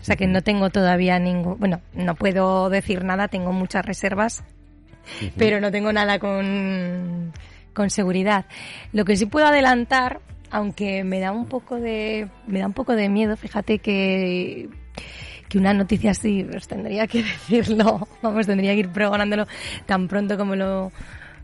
O 0.00 0.04
sea 0.04 0.16
que 0.16 0.26
no 0.26 0.42
tengo 0.42 0.70
todavía 0.70 1.18
ningún... 1.18 1.58
Bueno, 1.58 1.80
no 1.94 2.14
puedo 2.14 2.70
decir 2.70 3.04
nada, 3.04 3.28
tengo 3.28 3.52
muchas 3.52 3.84
reservas, 3.84 4.42
pero 5.36 5.60
no 5.60 5.70
tengo 5.70 5.92
nada 5.92 6.18
con, 6.18 7.32
con 7.72 7.90
seguridad. 7.90 8.46
Lo 8.92 9.04
que 9.04 9.16
sí 9.16 9.26
puedo 9.26 9.46
adelantar, 9.46 10.20
aunque 10.50 11.04
me 11.04 11.20
da 11.20 11.32
un 11.32 11.46
poco 11.46 11.76
de, 11.76 12.28
me 12.46 12.60
da 12.60 12.66
un 12.66 12.74
poco 12.74 12.94
de 12.94 13.08
miedo, 13.08 13.36
fíjate 13.36 13.78
que 13.78 14.68
que 15.52 15.58
una 15.58 15.74
noticia 15.74 16.12
así, 16.12 16.46
pues 16.50 16.66
tendría 16.66 17.06
que 17.06 17.22
decirlo, 17.48 18.08
vamos, 18.22 18.46
tendría 18.46 18.72
que 18.72 18.80
ir 18.80 18.88
pregonándolo 18.88 19.46
tan 19.84 20.08
pronto 20.08 20.38
como 20.38 20.56
lo, 20.56 20.90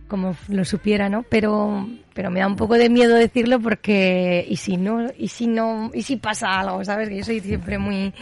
como 0.08 0.34
lo 0.48 0.64
supiera, 0.64 1.10
¿no? 1.10 1.24
Pero, 1.24 1.86
pero 2.14 2.30
me 2.30 2.40
da 2.40 2.46
un 2.46 2.56
poco 2.56 2.74
de 2.74 2.88
miedo 2.88 3.14
decirlo 3.14 3.60
porque, 3.60 4.46
y 4.48 4.56
si 4.56 4.78
no, 4.78 5.08
y 5.16 5.28
si 5.28 5.46
no, 5.46 5.90
y 5.92 6.02
si 6.02 6.16
pasa 6.16 6.58
algo, 6.58 6.82
¿sabes? 6.84 7.10
Que 7.10 7.18
yo 7.18 7.24
soy 7.24 7.40
siempre 7.40 7.76
muy, 7.76 8.14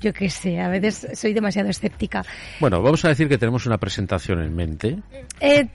yo 0.00 0.12
qué 0.12 0.30
sé, 0.30 0.60
a 0.60 0.68
veces 0.68 1.06
soy 1.14 1.32
demasiado 1.32 1.68
escéptica. 1.68 2.24
Bueno, 2.60 2.80
vamos 2.82 3.04
a 3.04 3.08
decir 3.08 3.28
que 3.28 3.38
tenemos 3.38 3.66
una 3.66 3.78
presentación 3.78 4.42
en 4.42 4.54
mente. 4.54 4.98
Eh, 5.40 5.66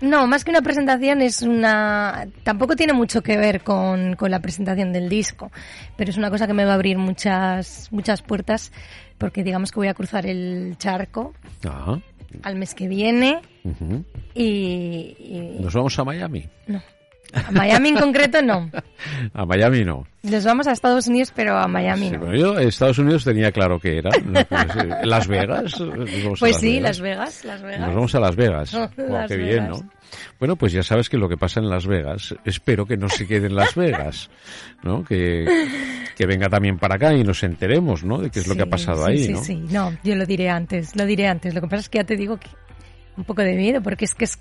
no, 0.00 0.26
más 0.26 0.44
que 0.44 0.50
una 0.50 0.62
presentación 0.62 1.22
es 1.22 1.42
una... 1.42 2.26
Tampoco 2.44 2.76
tiene 2.76 2.92
mucho 2.92 3.22
que 3.22 3.36
ver 3.36 3.62
con, 3.62 4.14
con 4.16 4.30
la 4.30 4.40
presentación 4.40 4.92
del 4.92 5.08
disco, 5.08 5.50
pero 5.96 6.10
es 6.10 6.16
una 6.16 6.30
cosa 6.30 6.46
que 6.46 6.54
me 6.54 6.64
va 6.64 6.72
a 6.72 6.74
abrir 6.74 6.98
muchas, 6.98 7.88
muchas 7.90 8.22
puertas 8.22 8.72
porque 9.18 9.42
digamos 9.42 9.72
que 9.72 9.80
voy 9.80 9.88
a 9.88 9.94
cruzar 9.94 10.26
el 10.26 10.76
charco 10.78 11.34
Ajá. 11.68 12.00
al 12.44 12.54
mes 12.54 12.74
que 12.74 12.86
viene 12.86 13.40
y- 14.34 15.56
Nos 15.60 15.74
vamos 15.74 15.98
a 15.98 16.04
Miami. 16.04 16.48
no. 16.68 16.80
A 17.34 17.50
Miami 17.52 17.90
en 17.90 17.96
concreto 17.96 18.40
no. 18.42 18.70
A 19.34 19.44
Miami 19.44 19.84
no. 19.84 20.06
Nos 20.22 20.44
vamos 20.44 20.66
a 20.66 20.72
Estados 20.72 21.06
Unidos, 21.06 21.32
pero 21.34 21.56
a 21.58 21.68
Miami 21.68 22.08
Sí, 22.08 22.16
no. 22.16 22.34
yo 22.34 22.58
Estados 22.58 22.98
Unidos 22.98 23.24
tenía 23.24 23.52
claro 23.52 23.78
que 23.78 23.98
era. 23.98 24.10
Pues, 24.48 24.76
eh, 24.76 24.88
Las 25.04 25.28
Vegas. 25.28 25.74
a 25.80 25.84
Pues 26.38 26.40
Las 26.52 26.60
sí, 26.60 26.66
Vegas. 26.76 26.82
Las 26.82 27.00
Vegas, 27.00 27.44
Las 27.44 27.62
Vegas. 27.62 27.80
Nos 27.80 27.94
vamos 27.94 28.14
a 28.14 28.20
Las 28.20 28.36
Vegas. 28.36 28.74
Oh, 28.74 28.90
Las 28.96 29.28
qué 29.28 29.36
bien. 29.36 29.68
¿no? 29.68 29.80
Bueno, 30.40 30.56
pues 30.56 30.72
ya 30.72 30.82
sabes 30.82 31.08
que 31.10 31.18
lo 31.18 31.28
que 31.28 31.36
pasa 31.36 31.60
en 31.60 31.68
Las 31.68 31.86
Vegas, 31.86 32.34
espero 32.44 32.86
que 32.86 32.96
no 32.96 33.08
se 33.10 33.26
quede 33.26 33.46
en 33.48 33.54
Las 33.56 33.74
Vegas, 33.74 34.30
¿no? 34.82 35.04
Que, 35.04 35.44
que 36.16 36.26
venga 36.26 36.48
también 36.48 36.78
para 36.78 36.94
acá 36.96 37.12
y 37.12 37.22
nos 37.24 37.42
enteremos, 37.42 38.04
¿no? 38.04 38.18
De 38.18 38.30
qué 38.30 38.38
es 38.40 38.46
lo 38.46 38.54
que 38.54 38.62
ha 38.62 38.64
Sí, 38.64 38.70
pasado 38.70 39.04
sí, 39.04 39.10
ahí, 39.12 39.24
sí, 39.24 39.32
¿no? 39.32 39.44
Sí, 39.44 39.56
no, 39.70 39.92
yo 40.02 40.14
lo 40.16 40.24
diré 40.24 40.48
antes, 40.48 40.96
lo 40.96 41.04
diré 41.04 41.26
antes. 41.28 41.54
Lo 41.54 41.60
que 41.60 41.66
pasa 41.68 41.80
es 41.80 41.88
que 41.90 41.98
ya 41.98 42.04
te 42.04 42.16
digo 42.16 42.38
que 42.38 42.48
un 43.18 43.24
poco 43.24 43.42
de 43.42 43.54
miedo, 43.54 43.82
porque 43.82 44.06
es 44.06 44.14
que 44.14 44.24
es... 44.24 44.38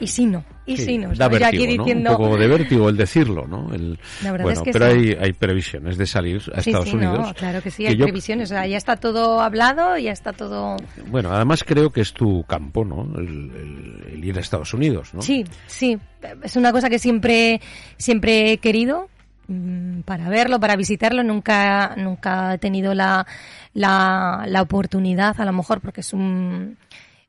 Y 0.00 0.06
si 0.06 0.26
no, 0.26 0.44
y 0.64 0.76
Sí, 0.76 0.84
si 0.84 0.98
no. 0.98 1.12
da 1.14 1.26
vértigo, 1.28 1.48
aquí 1.48 1.76
¿no? 1.76 1.82
diciendo... 1.84 2.10
Un 2.12 2.16
poco 2.18 2.36
de 2.36 2.46
vértigo 2.46 2.88
el 2.88 2.96
decirlo, 2.96 3.46
¿no? 3.48 3.72
El, 3.74 3.98
La 4.22 4.30
verdad 4.30 4.44
bueno, 4.44 4.60
es 4.60 4.64
que 4.64 4.70
pero 4.72 4.90
sí. 4.92 4.96
hay, 4.98 5.16
hay 5.20 5.32
previsiones 5.32 5.98
de 5.98 6.06
salir 6.06 6.36
a 6.54 6.60
Sí, 6.60 6.70
Estados 6.70 6.92
Unidos. 6.92 7.18
no, 7.18 7.34
claro 7.34 7.60
que 7.62 7.70
sí, 7.72 7.82
que 7.82 7.88
hay 7.88 7.96
yo- 7.96 8.04
previsiones. 8.04 8.50
O 8.50 8.54
sea, 8.54 8.64
ya 8.66 8.76
está 8.76 8.96
todo 8.96 9.40
hablado, 9.40 9.98
ya 9.98 10.12
está 10.12 10.32
todo... 10.32 10.76
Bueno, 11.08 11.32
además 11.32 11.64
creo 11.64 11.90
que 11.90 12.00
es 12.02 12.12
tu 12.12 12.44
campo, 12.44 12.84
¿no? 12.84 13.08
El, 13.18 13.26
el- 13.26 14.04
el 14.14 14.24
ir 14.24 14.36
a 14.36 14.40
Estados 14.40 14.72
Unidos, 14.72 15.12
¿no? 15.14 15.22
Sí, 15.22 15.44
sí. 15.66 15.98
Es 16.44 16.54
una 16.56 16.70
cosa 16.70 16.88
que 16.88 16.98
siempre, 17.00 17.60
siempre 17.96 18.52
he 18.52 18.58
querido 18.58 19.08
mm, 19.48 20.00
para 20.02 20.28
verlo, 20.28 20.60
para 20.60 20.76
visitarlo. 20.76 21.24
Nunca, 21.24 21.94
nunca 21.96 22.54
he 22.54 22.58
tenido 22.58 22.94
la, 22.94 23.26
la, 23.74 24.44
la 24.46 24.62
oportunidad, 24.62 25.40
a 25.40 25.44
lo 25.44 25.52
mejor, 25.52 25.80
porque 25.80 26.02
es 26.02 26.12
un, 26.12 26.76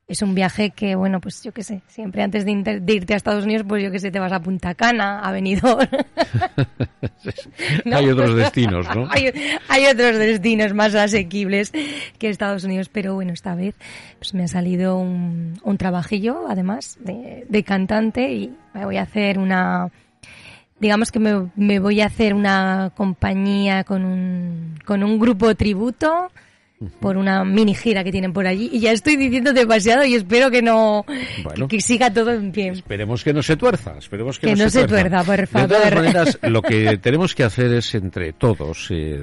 es 0.09 0.21
un 0.23 0.33
viaje 0.35 0.71
que, 0.71 0.95
bueno, 0.95 1.21
pues 1.21 1.41
yo 1.43 1.51
qué 1.53 1.63
sé, 1.63 1.81
siempre 1.87 2.23
antes 2.23 2.43
de, 2.43 2.51
inter- 2.51 2.81
de 2.81 2.93
irte 2.93 3.13
a 3.13 3.17
Estados 3.17 3.45
Unidos, 3.45 3.63
pues 3.67 3.81
yo 3.83 3.91
qué 3.91 3.99
sé, 3.99 4.09
te 4.11 4.19
vas 4.19 4.31
a 4.33 4.41
Punta 4.41 4.73
Cana, 4.73 5.19
a 5.19 5.31
Benidorm. 5.31 5.87
¿no? 7.85 7.97
Hay 7.97 8.09
otros 8.09 8.35
destinos, 8.35 8.87
¿no? 8.95 9.07
hay, 9.11 9.31
hay 9.67 9.85
otros 9.85 10.17
destinos 10.17 10.73
más 10.73 10.95
asequibles 10.95 11.71
que 12.17 12.29
Estados 12.29 12.63
Unidos, 12.63 12.89
pero 12.89 13.13
bueno, 13.13 13.33
esta 13.33 13.55
vez 13.55 13.75
pues 14.17 14.33
me 14.33 14.43
ha 14.43 14.47
salido 14.47 14.97
un, 14.97 15.59
un 15.63 15.77
trabajillo, 15.77 16.45
además, 16.49 16.97
de, 17.01 17.45
de 17.47 17.63
cantante 17.63 18.31
y 18.33 18.53
me 18.73 18.85
voy 18.85 18.97
a 18.97 19.03
hacer 19.03 19.39
una... 19.39 19.89
Digamos 20.79 21.11
que 21.11 21.19
me, 21.19 21.49
me 21.55 21.79
voy 21.79 21.99
a 22.01 22.05
hacer 22.05 22.33
una 22.33 22.93
compañía 22.95 23.83
con 23.83 24.05
un, 24.05 24.79
con 24.85 25.03
un 25.03 25.19
grupo 25.19 25.53
tributo 25.53 26.31
por 27.01 27.17
una 27.17 27.43
mini 27.43 27.75
gira 27.75 28.03
que 28.03 28.11
tienen 28.11 28.31
por 28.31 28.47
allí 28.47 28.69
y 28.71 28.79
ya 28.79 28.91
estoy 28.93 29.17
diciendo 29.17 29.51
demasiado 29.51 30.05
y 30.05 30.15
espero 30.15 30.49
que 30.49 30.61
no 30.61 31.03
Bueno. 31.43 31.67
que, 31.67 31.77
que 31.77 31.81
siga 31.81 32.11
todo 32.13 32.31
en 32.31 32.51
pie. 32.51 32.69
Esperemos 32.69 33.23
que 33.23 33.33
no 33.33 33.43
se 33.43 33.57
tuerza, 33.57 33.95
esperemos 33.97 34.39
que, 34.39 34.47
Que 34.47 34.55
no 34.55 34.69
se 34.69 34.87
tuerza, 34.87 35.23
por 35.23 35.37
De 35.37 35.47
favor. 35.47 35.67
todas 35.69 35.93
maneras, 35.93 36.39
lo 36.43 36.61
que 36.61 36.97
tenemos 36.97 37.35
que 37.35 37.43
hacer 37.43 37.73
es 37.73 37.93
entre 37.95 38.31
todos 38.33 38.87
eh, 38.91 39.21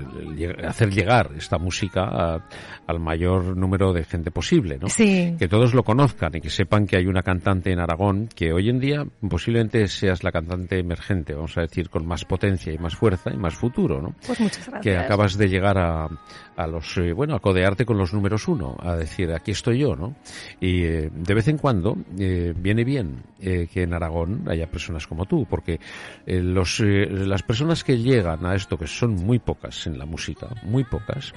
hacer 0.66 0.90
llegar 0.90 1.30
esta 1.36 1.56
música 1.58 2.02
a- 2.04 2.48
al 2.86 3.00
mayor 3.00 3.56
número 3.56 3.92
de 3.92 4.04
gente 4.04 4.30
posible, 4.30 4.78
¿no? 4.80 4.88
Sí. 4.88 5.34
Que 5.38 5.48
todos 5.48 5.74
lo 5.74 5.82
conozcan 5.82 6.30
y 6.36 6.40
que 6.40 6.50
sepan 6.50 6.86
que 6.86 6.96
hay 6.98 7.06
una 7.06 7.22
cantante 7.22 7.72
en 7.72 7.80
Aragón 7.80 8.28
que 8.32 8.52
hoy 8.52 8.68
en 8.68 8.78
día 8.78 9.04
posiblemente 9.28 9.88
seas 9.88 10.22
la 10.22 10.30
cantante 10.30 10.78
emergente, 10.78 11.34
vamos 11.34 11.56
a 11.58 11.62
decir, 11.62 11.88
con 11.90 12.06
más 12.06 12.24
potencia 12.24 12.72
y 12.72 12.78
más 12.78 12.94
fuerza 12.94 13.30
y 13.32 13.36
más 13.36 13.54
futuro, 13.54 14.00
¿no? 14.00 14.14
Pues 14.26 14.38
muchas 14.40 14.68
gracias. 14.68 14.82
que 14.82 14.96
acabas 14.96 15.36
de 15.36 15.48
llegar 15.48 15.78
a, 15.78 16.06
a 16.56 16.66
los 16.68 16.96
eh, 16.98 17.12
bueno 17.12 17.34
a 17.34 17.40
codearte 17.46 17.86
con 17.86 17.96
los 17.96 18.12
números 18.12 18.48
uno 18.48 18.76
a 18.80 18.96
decir 18.96 19.30
aquí 19.30 19.52
estoy 19.52 19.78
yo 19.78 19.94
no 19.94 20.16
y 20.58 20.82
eh, 20.82 21.10
de 21.14 21.32
vez 21.32 21.46
en 21.46 21.58
cuando 21.58 21.96
eh, 22.18 22.52
viene 22.56 22.82
bien 22.82 23.22
eh, 23.38 23.68
que 23.72 23.84
en 23.84 23.94
Aragón 23.94 24.48
haya 24.48 24.66
personas 24.66 25.06
como 25.06 25.26
tú 25.26 25.46
porque 25.48 25.78
los 26.26 26.80
las 26.80 27.44
personas 27.44 27.84
que 27.84 27.98
llegan 27.98 28.44
a 28.44 28.56
esto 28.56 28.76
que 28.76 28.88
son 28.88 29.14
muy 29.14 29.38
pocas 29.38 29.86
en 29.86 29.96
la 29.96 30.06
música 30.06 30.48
muy 30.64 30.82
pocas 30.82 31.32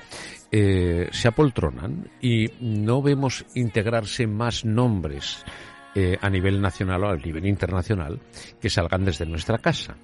se 0.50 1.28
apoltronan 1.28 2.10
y 2.20 2.48
no 2.60 3.04
vemos 3.04 3.46
integrarse 3.54 4.26
más 4.26 4.66
nombres 4.66 5.46
a 6.22 6.30
nivel 6.30 6.62
nacional 6.62 7.04
o 7.04 7.10
a 7.10 7.18
nivel 7.18 7.46
internacional 7.46 8.20
que 8.62 8.70
salgan 8.70 9.04
desde 9.04 9.26
nuestra 9.26 9.58
casa. 9.58 9.96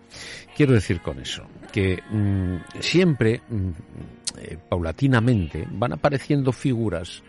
Quiero 0.55 0.73
decir 0.73 0.99
con 1.01 1.19
eso 1.19 1.43
que 1.71 2.01
mm, 2.09 2.79
siempre, 2.79 3.41
mm, 3.49 3.69
eh, 4.39 4.57
paulatinamente, 4.69 5.67
van 5.71 5.93
apareciendo 5.93 6.51
figuras 6.51 7.23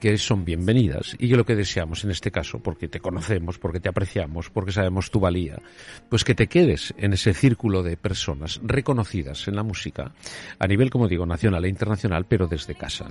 que 0.00 0.16
son 0.16 0.46
bienvenidas 0.46 1.14
y 1.18 1.28
que 1.28 1.36
lo 1.36 1.44
que 1.44 1.54
deseamos 1.54 2.04
en 2.04 2.10
este 2.10 2.30
caso, 2.30 2.58
porque 2.58 2.88
te 2.88 3.00
conocemos, 3.00 3.58
porque 3.58 3.80
te 3.80 3.90
apreciamos, 3.90 4.48
porque 4.48 4.72
sabemos 4.72 5.10
tu 5.10 5.20
valía, 5.20 5.60
pues 6.08 6.24
que 6.24 6.34
te 6.34 6.46
quedes 6.46 6.94
en 6.96 7.12
ese 7.12 7.34
círculo 7.34 7.82
de 7.82 7.98
personas 7.98 8.60
reconocidas 8.64 9.46
en 9.46 9.56
la 9.56 9.62
música 9.62 10.12
a 10.58 10.66
nivel, 10.66 10.90
como 10.90 11.06
digo, 11.06 11.26
nacional 11.26 11.66
e 11.66 11.68
internacional, 11.68 12.24
pero 12.26 12.46
desde 12.46 12.74
casa. 12.74 13.08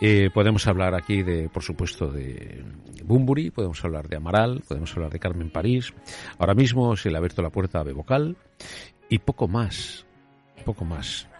Eh, 0.00 0.30
podemos 0.32 0.66
hablar 0.68 0.94
aquí 0.94 1.22
de, 1.22 1.48
por 1.48 1.64
supuesto, 1.64 2.08
de 2.08 2.64
Bumburi, 3.04 3.50
podemos 3.50 3.84
hablar 3.84 4.08
de 4.08 4.16
Amaral, 4.16 4.62
podemos 4.66 4.94
hablar 4.96 5.10
de 5.10 5.18
Carmen 5.18 5.50
París. 5.50 5.92
Ahora 6.38 6.54
mismo 6.54 6.96
se 6.96 7.10
le 7.10 7.16
ha 7.16 7.18
abierto 7.18 7.42
la 7.42 7.50
puerta 7.50 7.80
a 7.80 7.82
Bevocal 7.82 8.36
y 9.08 9.18
poco 9.18 9.48
más, 9.48 10.06
poco 10.64 10.84
más. 10.84 11.31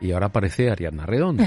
Y 0.00 0.12
ahora 0.12 0.26
aparece 0.26 0.70
Ariana 0.70 1.06
Redondo. 1.06 1.44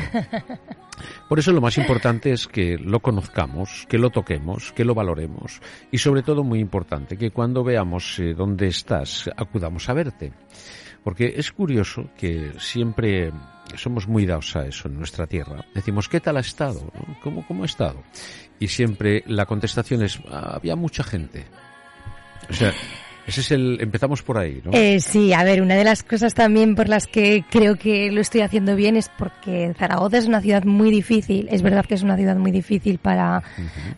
Por 1.29 1.39
eso 1.39 1.51
lo 1.51 1.62
más 1.62 1.77
importante 1.77 2.31
es 2.31 2.48
que 2.48 2.77
lo 2.77 3.00
conozcamos, 3.00 3.86
que 3.89 3.98
lo 3.98 4.10
toquemos, 4.10 4.72
que 4.74 4.86
lo 4.86 4.93
valoremos 4.93 5.62
y 5.91 5.98
sobre 5.98 6.22
todo 6.22 6.43
muy 6.43 6.60
importante 6.60 7.17
que 7.17 7.31
cuando 7.31 7.63
veamos 7.63 8.19
eh, 8.19 8.33
dónde 8.33 8.67
estás 8.67 9.29
acudamos 9.36 9.89
a 9.89 9.93
verte. 9.93 10.33
Porque 11.03 11.33
es 11.36 11.51
curioso 11.51 12.10
que 12.17 12.53
siempre 12.60 13.31
somos 13.75 14.07
muy 14.07 14.25
dados 14.25 14.55
a 14.55 14.65
eso 14.65 14.88
en 14.88 14.98
nuestra 14.98 15.27
tierra. 15.27 15.65
Decimos, 15.74 16.07
¿qué 16.07 16.22
tal 16.22 16.38
ha 16.38 16.41
estado? 16.41 16.79
¿No? 16.93 17.19
¿Cómo, 17.22 17.45
¿Cómo 17.45 17.63
ha 17.63 17.65
estado? 17.65 18.01
Y 18.60 18.67
siempre 18.69 19.24
la 19.27 19.45
contestación 19.45 20.01
es, 20.03 20.19
"Ah, 20.29 20.53
había 20.55 20.75
mucha 20.77 21.03
gente. 21.03 21.45
O 22.50 22.53
sea, 22.53 22.72
ese 23.25 23.42
es 23.42 23.51
el, 23.51 23.77
empezamos 23.80 24.22
por 24.22 24.38
ahí, 24.38 24.62
¿no? 24.63 24.72
Eh, 24.74 25.00
sí, 25.00 25.34
a 25.34 25.44
ver, 25.44 25.62
una 25.62 25.75
de 25.75 25.84
las 25.84 26.03
cosas 26.03 26.34
también 26.34 26.75
por 26.75 26.89
las 26.89 27.08
que 27.08 27.46
creo 27.50 27.75
que 27.77 28.12
lo 28.12 28.20
estoy 28.20 28.42
haciendo 28.42 28.75
bien 28.75 28.98
es 28.98 29.10
porque 29.10 29.74
Zaragoza 29.77 30.18
es 30.18 30.25
una 30.25 30.42
ciudad 30.42 30.63
muy 30.65 30.92
difícil. 30.92 31.48
Es 31.50 31.62
verdad 31.62 31.86
que 31.86 31.96
es 31.96 32.03
una 32.03 32.18
ciudad 32.18 32.36
muy 32.36 32.51
difícil 32.51 32.98
para, 32.98 33.42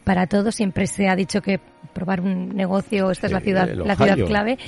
para 0.03 0.27
todos. 0.27 0.53
Siempre 0.55 0.85
se 0.85 1.07
ha 1.09 1.15
dicho 1.15 1.41
que 1.41 1.59
probar 1.93 2.21
un 2.21 2.55
negocio, 2.55 3.09
esta 3.09 3.27
es 3.27 3.33
la 3.33 3.39
ciudad, 3.39 3.67
la 3.73 3.95
ciudad 3.95 4.17
clave. 4.27 4.59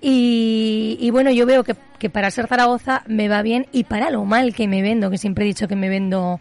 Y, 0.00 0.96
y 1.00 1.10
bueno, 1.10 1.30
yo 1.30 1.46
veo 1.46 1.62
que, 1.62 1.76
que 1.98 2.10
para 2.10 2.30
ser 2.30 2.48
Zaragoza 2.48 3.04
me 3.06 3.28
va 3.28 3.42
bien 3.42 3.66
y 3.72 3.84
para 3.84 4.10
lo 4.10 4.24
mal 4.24 4.54
que 4.54 4.66
me 4.66 4.82
vendo, 4.82 5.10
que 5.10 5.18
siempre 5.18 5.44
he 5.44 5.48
dicho 5.48 5.68
que 5.68 5.76
me 5.76 5.88
vendo 5.88 6.40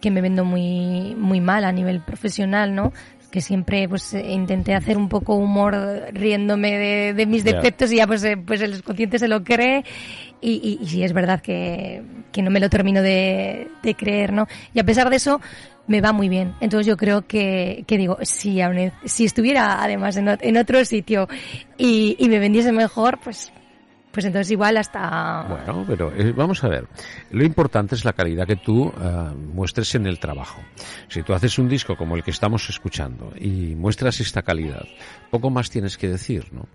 que 0.00 0.10
me 0.12 0.20
vendo 0.20 0.44
muy 0.44 1.16
muy 1.16 1.40
mal 1.40 1.64
a 1.64 1.72
nivel 1.72 2.00
profesional, 2.00 2.74
¿no? 2.74 2.92
Que 3.30 3.40
siempre 3.40 3.88
pues 3.88 4.14
intenté 4.14 4.74
hacer 4.74 4.96
un 4.96 5.08
poco 5.08 5.34
humor 5.34 5.76
riéndome 6.12 6.78
de, 6.78 7.14
de 7.14 7.26
mis 7.26 7.44
defectos 7.56 7.92
y 7.92 7.96
ya 7.96 8.06
pues, 8.06 8.24
eh, 8.24 8.36
pues 8.36 8.60
el 8.62 8.82
consciente 8.82 9.18
se 9.18 9.28
lo 9.28 9.44
cree 9.44 9.84
y, 10.40 10.52
y, 10.80 10.82
y 10.82 10.86
sí 10.88 11.02
es 11.04 11.12
verdad 11.12 11.40
que, 11.40 12.02
que 12.32 12.42
no 12.42 12.50
me 12.50 12.60
lo 12.60 12.70
termino 12.70 13.02
de, 13.02 13.68
de 13.82 13.94
creer, 13.94 14.32
¿no? 14.32 14.46
Y 14.72 14.78
a 14.80 14.84
pesar 14.84 15.10
de 15.10 15.16
eso 15.16 15.40
me 15.86 16.00
va 16.00 16.12
muy 16.12 16.28
bien. 16.28 16.54
Entonces 16.60 16.86
yo 16.86 16.96
creo 16.96 17.26
que, 17.26 17.84
que 17.86 17.96
digo, 17.98 18.18
si, 18.22 18.60
aún- 18.60 18.92
si 19.04 19.24
estuviera 19.24 19.82
además 19.82 20.16
en, 20.16 20.28
en 20.40 20.56
otro 20.56 20.84
sitio 20.84 21.28
y, 21.76 22.16
y 22.18 22.28
me 22.28 22.38
vendiese 22.38 22.72
mejor, 22.72 23.18
pues, 23.22 23.52
pues 24.18 24.24
entonces 24.24 24.50
igual 24.50 24.76
hasta... 24.76 25.46
Bueno, 25.48 25.84
pero 25.86 26.12
eh, 26.12 26.32
vamos 26.32 26.64
a 26.64 26.68
ver. 26.68 26.88
Lo 27.30 27.44
importante 27.44 27.94
es 27.94 28.04
la 28.04 28.14
calidad 28.14 28.48
que 28.48 28.56
tú 28.56 28.92
ah, 28.98 29.32
muestres 29.32 29.94
en 29.94 30.08
el 30.08 30.18
trabajo. 30.18 30.60
Si 31.06 31.22
tú 31.22 31.34
haces 31.34 31.56
un 31.56 31.68
disco 31.68 31.94
como 31.96 32.16
el 32.16 32.24
que 32.24 32.32
estamos 32.32 32.68
escuchando 32.68 33.32
y 33.38 33.76
muestras 33.76 34.18
esta 34.18 34.42
calidad, 34.42 34.84
poco 35.30 35.50
más 35.50 35.70
tienes 35.70 35.96
que 35.96 36.08
decir, 36.08 36.52
¿no? 36.52 36.66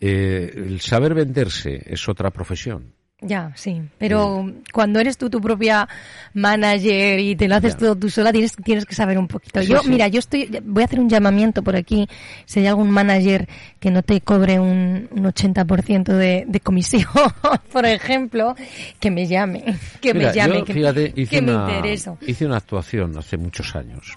Eh, 0.00 0.52
el 0.56 0.80
saber 0.80 1.14
venderse 1.14 1.84
es 1.86 2.08
otra 2.08 2.32
profesión. 2.32 2.94
Ya, 3.20 3.50
sí. 3.56 3.82
Pero 3.98 4.48
cuando 4.72 5.00
eres 5.00 5.18
tú 5.18 5.28
tu 5.28 5.40
propia 5.40 5.88
manager 6.34 7.18
y 7.18 7.34
te 7.34 7.48
lo 7.48 7.56
haces 7.56 7.72
Ya. 7.72 7.78
todo 7.78 7.96
tú 7.96 8.08
sola, 8.10 8.30
tienes, 8.32 8.54
tienes 8.64 8.84
que 8.84 8.94
saber 8.94 9.18
un 9.18 9.26
poquito. 9.26 9.60
Sí, 9.60 9.66
yo, 9.66 9.80
sí. 9.80 9.88
mira, 9.90 10.06
yo 10.06 10.20
estoy, 10.20 10.48
voy 10.64 10.82
a 10.82 10.86
hacer 10.86 11.00
un 11.00 11.08
llamamiento 11.08 11.62
por 11.62 11.74
aquí. 11.74 12.06
Si 12.44 12.60
hay 12.60 12.66
algún 12.68 12.90
manager 12.90 13.48
que 13.80 13.90
no 13.90 14.02
te 14.04 14.20
cobre 14.20 14.60
un, 14.60 15.08
un 15.10 15.24
80% 15.24 16.04
de, 16.12 16.44
de 16.46 16.60
comisión, 16.60 17.06
por 17.72 17.86
ejemplo, 17.86 18.54
que 19.00 19.10
me 19.10 19.26
llame. 19.26 19.64
Que 20.00 20.14
Mira, 20.14 20.28
me 20.28 20.34
llame. 20.34 20.58
yo, 20.60 20.64
que, 20.64 20.74
fíjate, 20.74 21.12
hice 21.16 21.30
que 21.36 21.42
me 21.42 21.52
intereso. 21.52 22.18
hice 22.24 22.46
una 22.46 22.58
actuación 22.58 23.18
hace 23.18 23.36
muchos 23.36 23.74
años 23.74 24.16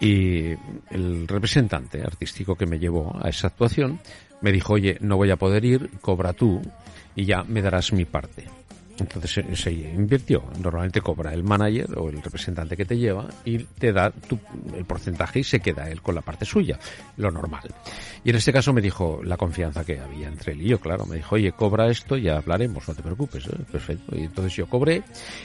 y 0.00 0.48
el 0.90 1.28
representante 1.28 2.02
artístico 2.02 2.56
que 2.56 2.66
me 2.66 2.80
llevó 2.80 3.16
a 3.22 3.28
esa 3.28 3.46
actuación 3.46 4.00
me 4.40 4.50
dijo, 4.50 4.72
oye, 4.72 4.98
no 5.00 5.16
voy 5.16 5.30
a 5.30 5.36
poder 5.36 5.64
ir, 5.64 5.88
cobra 6.00 6.32
tú 6.32 6.60
y 7.16 7.24
ya 7.24 7.44
me 7.44 7.62
darás 7.62 7.92
mi 7.92 8.04
parte. 8.04 8.44
Entonces 8.98 9.30
se, 9.32 9.56
se 9.56 9.72
invirtió. 9.72 10.44
Normalmente 10.62 11.00
cobra 11.00 11.32
el 11.34 11.42
manager 11.42 11.98
o 11.98 12.08
el 12.10 12.22
representante 12.22 12.76
que 12.76 12.84
te 12.84 12.96
lleva 12.96 13.26
y 13.44 13.58
te 13.58 13.92
da 13.92 14.10
tu- 14.10 14.38
el 14.76 14.84
porcentaje 14.84 15.40
y 15.40 15.44
se 15.44 15.60
queda 15.60 15.90
él 15.90 16.00
con 16.00 16.14
la 16.14 16.20
parte 16.20 16.44
suya, 16.44 16.78
lo 17.16 17.30
normal. 17.30 17.62
Y 18.24 18.30
en 18.30 18.36
este 18.36 18.52
caso 18.52 18.72
me 18.72 18.80
dijo 18.80 19.20
la 19.24 19.36
confianza 19.36 19.84
que 19.84 19.98
había 19.98 20.28
entre 20.28 20.52
él 20.52 20.62
y 20.62 20.68
yo, 20.68 20.78
claro. 20.80 21.06
Me 21.06 21.16
dijo, 21.16 21.34
oye, 21.34 21.52
cobra 21.52 21.88
esto, 21.88 22.16
ya 22.16 22.36
hablaremos, 22.36 22.86
no 22.88 22.94
te 22.94 23.02
preocupes. 23.02 23.46
¿eh? 23.46 23.56
Perfecto. 23.70 24.16
Y 24.16 24.22
entonces 24.24 24.54
yo 24.54 24.66
cobré 24.68 25.02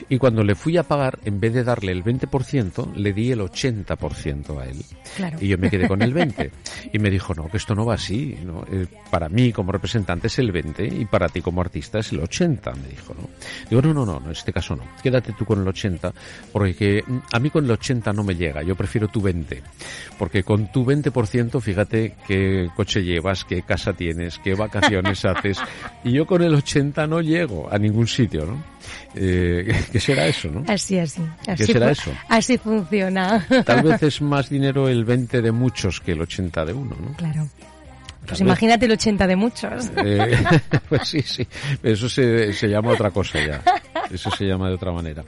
y 0.08 0.16
cuando 0.18 0.42
le 0.44 0.54
fui 0.54 0.76
a 0.76 0.82
pagar, 0.84 1.18
en 1.24 1.40
vez 1.40 1.52
de 1.52 1.64
darle 1.64 1.92
el 1.92 2.04
20%, 2.04 2.94
le 2.94 3.12
di 3.12 3.32
el 3.32 3.40
80% 3.40 4.60
a 4.60 4.66
él. 4.66 4.76
Claro. 5.16 5.38
Y 5.40 5.48
yo 5.48 5.58
me 5.58 5.70
quedé 5.70 5.88
con 5.88 6.02
el 6.02 6.14
20. 6.14 6.50
Y 6.92 6.98
me 6.98 7.10
dijo, 7.10 7.34
no, 7.34 7.48
que 7.50 7.56
esto 7.56 7.74
no 7.74 7.84
va 7.84 7.94
así. 7.94 8.38
¿no? 8.44 8.64
Eh, 8.70 8.86
para 9.10 9.28
mí 9.28 9.52
como 9.52 9.72
representante 9.72 10.28
es 10.28 10.38
el 10.38 10.52
20 10.52 10.86
y 10.86 11.04
para 11.04 11.28
ti 11.28 11.40
como 11.42 11.60
artista 11.60 11.98
es 11.98 12.12
el 12.12 12.20
80, 12.20 12.72
me 12.72 12.88
dijo. 12.88 13.14
¿no? 13.14 13.28
Digo, 13.68 13.82
no, 13.82 13.92
no, 13.94 14.04
no, 14.06 14.22
en 14.24 14.30
este 14.32 14.52
caso 14.52 14.76
no. 14.76 14.82
Quédate 15.02 15.32
tú 15.32 15.44
con 15.44 15.60
el 15.60 15.68
80 15.68 16.12
porque 16.52 16.74
que, 16.74 17.04
a 17.32 17.38
mí 17.38 17.50
con 17.50 17.64
el 17.64 17.70
80 17.70 18.12
no 18.12 18.22
me 18.24 18.34
llega. 18.34 18.62
Yo 18.62 18.74
prefiero 18.76 19.08
tu 19.08 19.20
20. 19.20 19.62
Porque 20.18 20.42
con 20.42 20.70
tu 20.72 20.84
20%, 20.84 21.60
fíjate 21.60 22.14
qué 22.26 22.68
coche 22.76 23.02
llevas, 23.02 23.44
qué 23.44 23.62
casa 23.62 23.92
tienes, 23.92 24.38
qué 24.38 24.54
vacaciones 24.54 25.24
haces. 25.24 25.58
Y 26.04 26.12
yo 26.12 26.26
con 26.26 26.42
el 26.42 26.54
80 26.54 27.06
no 27.06 27.20
llego 27.20 27.68
a 27.70 27.76
ningún 27.78 28.06
sitio, 28.06 28.46
¿no? 28.46 28.62
Eh, 29.14 29.84
¿Qué 29.92 30.00
será 30.00 30.26
eso, 30.26 30.48
no? 30.48 30.64
Así, 30.66 30.98
así. 30.98 31.20
así 31.46 31.66
será 31.66 31.86
fu- 31.86 31.92
eso? 31.92 32.12
Así 32.28 32.56
funciona. 32.58 33.46
Tal 33.66 33.82
vez 33.82 34.02
es 34.04 34.22
más 34.22 34.48
dinero 34.48 34.88
el 34.88 35.04
20 35.04 35.42
de 35.42 35.52
muchos 35.52 36.00
que 36.00 36.12
el 36.12 36.22
80 36.22 36.64
de 36.64 36.72
uno, 36.72 36.96
¿no? 37.00 37.12
Claro. 37.16 37.48
Pues 38.30 38.40
imagínate 38.40 38.86
el 38.86 38.92
80 38.92 39.26
de 39.26 39.36
muchos. 39.36 39.90
Eh, 40.04 40.36
pues 40.88 41.08
sí, 41.08 41.20
sí. 41.22 41.46
Eso 41.82 42.08
se, 42.08 42.52
se 42.52 42.68
llama 42.68 42.90
otra 42.92 43.10
cosa 43.10 43.38
ya. 43.44 43.62
Eso 44.10 44.30
se 44.30 44.44
llama 44.46 44.68
de 44.68 44.74
otra 44.74 44.92
manera. 44.92 45.22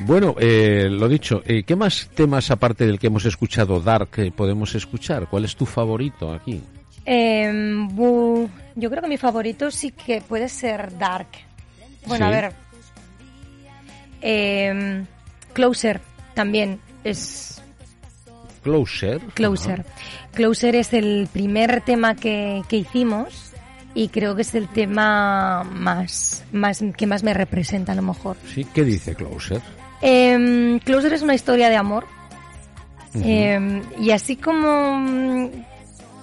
Bueno, 0.00 0.34
eh, 0.38 0.88
lo 0.90 1.08
dicho, 1.08 1.42
eh, 1.44 1.62
¿qué 1.64 1.76
más 1.76 2.08
temas 2.14 2.50
aparte 2.50 2.86
del 2.86 2.98
que 2.98 3.06
hemos 3.08 3.24
escuchado 3.24 3.80
Dark 3.80 4.10
podemos 4.34 4.74
escuchar? 4.74 5.28
¿Cuál 5.28 5.44
es 5.44 5.54
tu 5.56 5.66
favorito 5.66 6.32
aquí? 6.32 6.62
Em, 7.04 7.88
bu- 7.88 8.48
yo 8.74 8.90
creo 8.90 9.02
que 9.02 9.08
mi 9.08 9.16
favorito 9.16 9.70
sí 9.70 9.92
que 9.92 10.20
puede 10.20 10.48
ser 10.48 10.96
Dark. 10.98 11.28
Bueno, 12.06 12.26
Sí. 12.26 12.32
a 12.32 12.40
ver. 12.42 12.52
Em, 14.20 15.06
Closer 15.52 16.00
también 16.34 16.80
es 17.04 17.62
Closer. 18.66 19.20
Closer. 19.34 19.84
Closer 20.32 20.74
es 20.74 20.92
el 20.92 21.28
primer 21.32 21.82
tema 21.82 22.16
que, 22.16 22.62
que 22.68 22.78
hicimos 22.78 23.52
y 23.94 24.08
creo 24.08 24.34
que 24.34 24.42
es 24.42 24.56
el 24.56 24.66
tema 24.66 25.62
más, 25.62 26.42
más 26.50 26.82
que 26.96 27.06
más 27.06 27.22
me 27.22 27.32
representa 27.32 27.92
a 27.92 27.94
lo 27.94 28.02
mejor. 28.02 28.36
Sí, 28.52 28.64
¿qué 28.74 28.82
dice 28.82 29.14
Closer? 29.14 29.62
Em, 30.02 30.80
Closer 30.80 31.12
es 31.12 31.22
una 31.22 31.36
historia 31.36 31.70
de 31.70 31.76
amor. 31.76 32.08
Eh, 33.22 33.82
y 34.00 34.10
así 34.10 34.34
como 34.36 34.98
mm, 34.98 35.50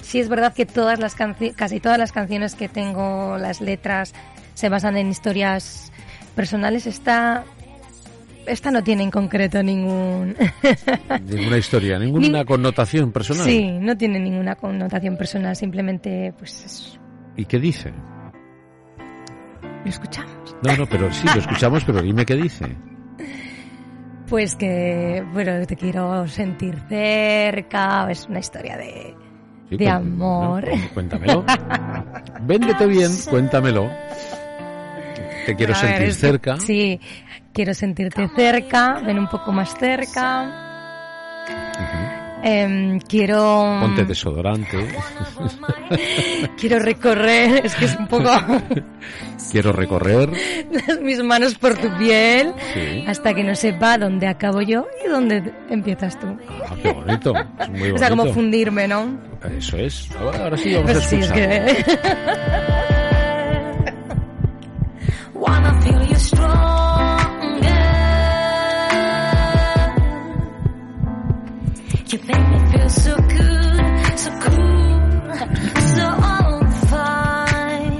sí 0.01 0.19
es 0.19 0.27
verdad 0.27 0.53
que 0.53 0.65
todas 0.65 0.99
las 0.99 1.15
casi 1.15 1.79
todas 1.79 1.97
las 1.97 2.11
canciones 2.11 2.55
que 2.55 2.67
tengo, 2.67 3.37
las 3.39 3.61
letras 3.61 4.13
se 4.53 4.67
basan 4.67 4.97
en 4.97 5.09
historias 5.09 5.93
personales, 6.35 6.87
esta 6.87 7.45
esta 8.45 8.71
no 8.71 8.83
tiene 8.83 9.03
en 9.03 9.11
concreto 9.11 9.61
ningún 9.63 10.35
Ninguna 11.25 11.57
historia, 11.57 11.97
ninguna 11.99 12.41
Nin- 12.41 12.45
connotación 12.45 13.11
personal. 13.11 13.45
Sí, 13.45 13.71
no 13.79 13.95
tiene 13.97 14.19
ninguna 14.19 14.55
connotación 14.55 15.17
personal, 15.17 15.55
simplemente 15.55 16.33
pues 16.37 16.65
es- 16.65 16.99
¿Y 17.37 17.45
qué 17.45 17.59
dice? 17.59 17.91
lo 19.83 19.89
escuchamos. 19.89 20.55
No, 20.63 20.77
no, 20.77 20.85
pero 20.87 21.11
sí, 21.11 21.27
lo 21.33 21.41
escuchamos, 21.41 21.83
pero 21.83 22.01
dime 22.01 22.25
qué 22.25 22.35
dice. 22.35 22.65
Pues 24.29 24.55
que 24.55 25.21
bueno, 25.33 25.65
te 25.65 25.75
quiero 25.75 26.25
sentir 26.27 26.77
cerca, 26.87 28.07
es 28.09 28.25
una 28.29 28.39
historia 28.39 28.77
de 28.77 29.13
Sí, 29.69 29.77
De 29.77 29.89
amor. 29.89 30.65
no, 30.67 30.89
cuéntamelo. 30.93 31.43
Véndete 32.43 32.85
bien, 32.87 33.11
cuéntamelo. 33.29 33.89
Te 35.45 35.55
quiero 35.55 35.73
ver, 35.73 35.81
sentir 35.81 36.05
que- 36.07 36.13
cerca. 36.13 36.57
Sí, 36.59 36.99
quiero 37.53 37.73
sentirte 37.73 38.27
cerca, 38.35 38.99
ven 39.05 39.19
un 39.19 39.27
poco 39.27 39.51
más 39.51 39.75
cerca. 39.77 40.59
Em, 42.45 42.99
quiero 42.99 43.77
Ponte 43.79 44.03
desodorante. 44.03 44.77
quiero 46.59 46.77
recorrer, 46.79 47.65
es 47.65 47.73
que 47.75 47.85
es 47.85 47.95
un 47.95 48.07
poco 48.07 48.29
Quiero 49.51 49.71
recorrer. 49.71 50.29
mis 51.01 51.23
manos 51.23 51.55
por 51.55 51.75
tu 51.77 51.89
piel 51.97 52.53
Sí. 52.73 53.05
hasta 53.07 53.33
que 53.33 53.43
no 53.45 53.55
sepa 53.55 53.97
dónde 53.97 54.27
acabo 54.27 54.61
yo 54.61 54.87
y 55.05 55.07
dónde 55.09 55.53
empiezas 55.69 56.19
tú. 56.19 56.37
Ah, 56.67 56.75
qué 56.81 56.91
bonito. 56.91 57.33
Es 57.59 57.69
muy 57.69 57.79
bonito. 57.79 57.95
O 57.95 57.97
sea, 57.99 58.09
como 58.09 58.25
fundirme, 58.33 58.87
¿no? 58.89 59.17
Eso 59.57 59.77
es. 59.77 60.09
Ahora, 60.19 60.43
ahora 60.43 60.57
sí 60.57 60.73
vamos 60.73 60.91
Pues 60.91 61.05
a 61.05 61.07
sí, 61.07 61.15
es 61.19 61.31
que 61.31 61.85
Wanna 65.33 65.81
feel 65.81 66.07
you 66.07 66.15
stronger. 66.15 66.92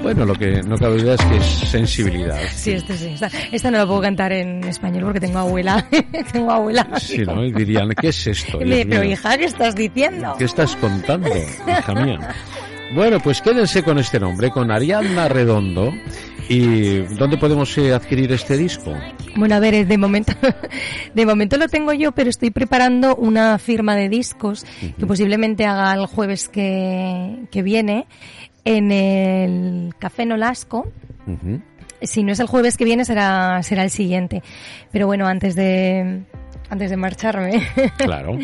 Bueno, 0.02 0.26
lo 0.26 0.34
que 0.34 0.62
no 0.62 0.76
cabe 0.76 1.00
duda 1.00 1.14
es 1.14 1.24
que 1.24 1.36
es 1.38 1.46
sensibilidad. 1.70 2.38
Sí, 2.54 2.72
este 2.72 2.96
sí. 2.96 3.08
Esta, 3.14 3.30
esta 3.50 3.70
no 3.70 3.78
la 3.78 3.86
puedo 3.86 4.02
cantar 4.02 4.32
en 4.32 4.62
español 4.64 5.04
porque 5.04 5.20
tengo 5.20 5.38
abuela. 5.38 5.84
tengo 6.32 6.50
abuela. 6.52 6.86
Sí, 7.00 7.24
¿no? 7.24 7.42
Y 7.44 7.52
dirían, 7.52 7.88
¿qué 7.98 8.08
es 8.08 8.26
esto? 8.26 8.58
Dios 8.58 8.86
pero 8.88 9.00
mío? 9.00 9.12
hija, 9.12 9.38
¿qué 9.38 9.46
estás 9.46 9.74
diciendo? 9.74 10.34
¿Qué 10.38 10.44
estás 10.44 10.76
contando, 10.76 11.30
hija 11.66 11.94
mía? 11.94 12.34
Bueno, 12.94 13.18
pues 13.18 13.40
quédense 13.40 13.82
con 13.82 13.98
este 13.98 14.20
nombre, 14.20 14.50
con 14.50 14.70
Ariadna 14.70 15.26
Redondo. 15.28 15.92
¿Y 16.48 16.98
dónde 17.16 17.36
podemos 17.36 17.76
eh, 17.78 17.94
adquirir 17.94 18.30
este 18.32 18.56
disco? 18.56 18.92
Bueno, 19.36 19.54
a 19.54 19.60
ver, 19.60 19.86
de 19.86 19.98
momento, 19.98 20.32
de 21.14 21.26
momento 21.26 21.56
lo 21.56 21.68
tengo 21.68 21.92
yo, 21.92 22.12
pero 22.12 22.30
estoy 22.30 22.50
preparando 22.50 23.16
una 23.16 23.58
firma 23.58 23.96
de 23.96 24.08
discos 24.08 24.66
que 24.98 25.06
posiblemente 25.06 25.64
haga 25.66 25.94
el 25.94 26.06
jueves 26.06 26.48
que, 26.48 27.46
que 27.50 27.62
viene 27.62 28.06
en 28.64 28.92
el 28.92 29.94
Café 29.98 30.26
Nolasco. 30.26 30.90
Si 32.02 32.22
no 32.22 32.32
es 32.32 32.40
el 32.40 32.46
jueves 32.46 32.76
que 32.76 32.84
viene, 32.84 33.04
será, 33.04 33.62
será 33.62 33.84
el 33.84 33.90
siguiente. 33.90 34.42
Pero 34.92 35.06
bueno, 35.06 35.26
antes 35.26 35.54
de, 35.54 36.24
antes 36.68 36.90
de 36.90 36.96
marcharme. 36.96 37.66
Claro. 37.96 38.38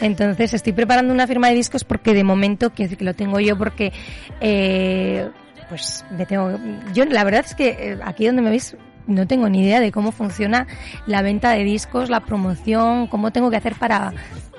Entonces 0.00 0.54
estoy 0.54 0.72
preparando 0.72 1.12
una 1.12 1.26
firma 1.26 1.48
de 1.48 1.54
discos 1.54 1.84
porque 1.84 2.14
de 2.14 2.24
momento, 2.24 2.70
que 2.70 2.96
lo 3.00 3.14
tengo 3.14 3.38
yo 3.40 3.56
porque, 3.56 3.92
eh, 4.40 5.28
pues 5.68 6.04
me 6.10 6.26
tengo, 6.26 6.58
yo 6.92 7.04
la 7.04 7.24
verdad 7.24 7.42
es 7.44 7.54
que 7.54 7.68
eh, 7.68 7.98
aquí 8.04 8.26
donde 8.26 8.42
me 8.42 8.50
veis 8.50 8.76
no 9.06 9.26
tengo 9.26 9.48
ni 9.48 9.62
idea 9.62 9.80
de 9.80 9.92
cómo 9.92 10.12
funciona 10.12 10.66
la 11.06 11.22
venta 11.22 11.50
de 11.50 11.64
discos, 11.64 12.08
la 12.08 12.20
promoción, 12.20 13.06
cómo 13.06 13.32
tengo 13.32 13.50
que 13.50 13.56
hacer 13.56 13.74
para, 13.74 14.12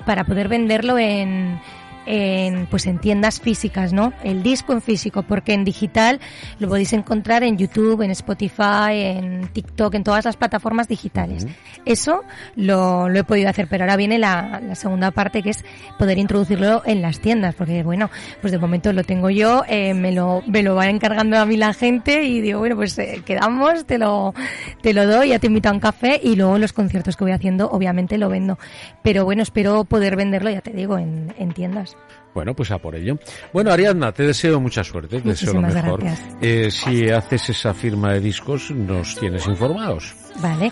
para 0.04 0.24
poder 0.24 0.48
venderlo 0.48 0.98
en, 0.98 1.60
en, 2.06 2.66
pues 2.66 2.86
en 2.86 2.98
tiendas 2.98 3.40
físicas, 3.40 3.92
¿no? 3.92 4.12
El 4.24 4.42
disco 4.42 4.72
en 4.72 4.80
físico, 4.80 5.22
porque 5.22 5.52
en 5.52 5.64
digital 5.64 6.20
lo 6.58 6.68
podéis 6.68 6.92
encontrar 6.92 7.42
en 7.42 7.58
YouTube, 7.58 8.02
en 8.02 8.10
Spotify, 8.12 8.92
en 8.92 9.48
TikTok, 9.52 9.94
en 9.94 10.04
todas 10.04 10.24
las 10.24 10.36
plataformas 10.36 10.88
digitales. 10.88 11.46
Eso 11.84 12.22
lo, 12.54 13.08
lo 13.08 13.18
he 13.18 13.24
podido 13.24 13.48
hacer, 13.48 13.68
pero 13.68 13.84
ahora 13.84 13.96
viene 13.96 14.18
la, 14.18 14.60
la 14.60 14.74
segunda 14.74 15.10
parte 15.10 15.42
que 15.42 15.50
es 15.50 15.64
poder 15.98 16.18
introducirlo 16.18 16.82
en 16.86 17.02
las 17.02 17.20
tiendas, 17.20 17.54
porque 17.54 17.82
bueno, 17.82 18.10
pues 18.40 18.52
de 18.52 18.58
momento 18.58 18.92
lo 18.92 19.04
tengo 19.04 19.30
yo, 19.30 19.64
eh, 19.68 19.94
me 19.94 20.12
lo, 20.12 20.42
me 20.46 20.62
lo 20.62 20.74
va 20.74 20.88
encargando 20.88 21.38
a 21.38 21.46
mí 21.46 21.56
la 21.56 21.74
gente 21.74 22.22
y 22.24 22.40
digo, 22.40 22.60
bueno, 22.60 22.76
pues 22.76 22.98
eh, 22.98 23.22
quedamos, 23.24 23.86
te 23.86 23.98
lo, 23.98 24.34
te 24.82 24.94
lo 24.94 25.06
doy, 25.06 25.28
ya 25.30 25.38
te 25.38 25.48
invito 25.48 25.68
a 25.68 25.72
un 25.72 25.80
café 25.80 26.20
y 26.22 26.36
luego 26.36 26.58
los 26.58 26.72
conciertos 26.72 27.16
que 27.16 27.24
voy 27.24 27.32
haciendo, 27.32 27.68
obviamente 27.70 28.18
lo 28.18 28.28
vendo. 28.28 28.58
Pero 29.02 29.24
bueno, 29.24 29.42
espero 29.42 29.84
poder 29.84 30.16
venderlo, 30.16 30.50
ya 30.50 30.60
te 30.60 30.70
digo, 30.70 30.98
en, 30.98 31.34
en 31.38 31.52
tiendas. 31.52 31.95
Bueno, 32.36 32.54
pues 32.54 32.70
a 32.70 32.76
por 32.76 32.94
ello. 32.94 33.18
Bueno, 33.50 33.72
Ariadna, 33.72 34.12
te 34.12 34.24
deseo 34.24 34.60
mucha 34.60 34.84
suerte, 34.84 35.22
te 35.22 35.28
deseo 35.30 35.54
lo 35.54 35.62
mejor. 35.62 36.04
Eh, 36.42 36.70
si 36.70 37.08
haces 37.08 37.48
esa 37.48 37.72
firma 37.72 38.12
de 38.12 38.20
discos, 38.20 38.70
nos 38.70 39.18
tienes 39.18 39.46
informados. 39.46 40.14
Vale. 40.42 40.70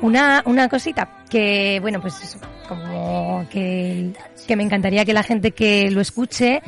Una, 0.00 0.42
una 0.44 0.68
cosita 0.68 1.22
que, 1.30 1.78
bueno, 1.80 2.00
pues 2.00 2.20
eso, 2.20 2.40
como 2.68 3.46
que, 3.48 4.12
que 4.46 4.56
me 4.56 4.64
encantaría 4.64 5.04
que 5.04 5.12
la 5.12 5.22
gente 5.22 5.52
que 5.52 5.88
lo 5.88 6.00
escuche 6.00 6.60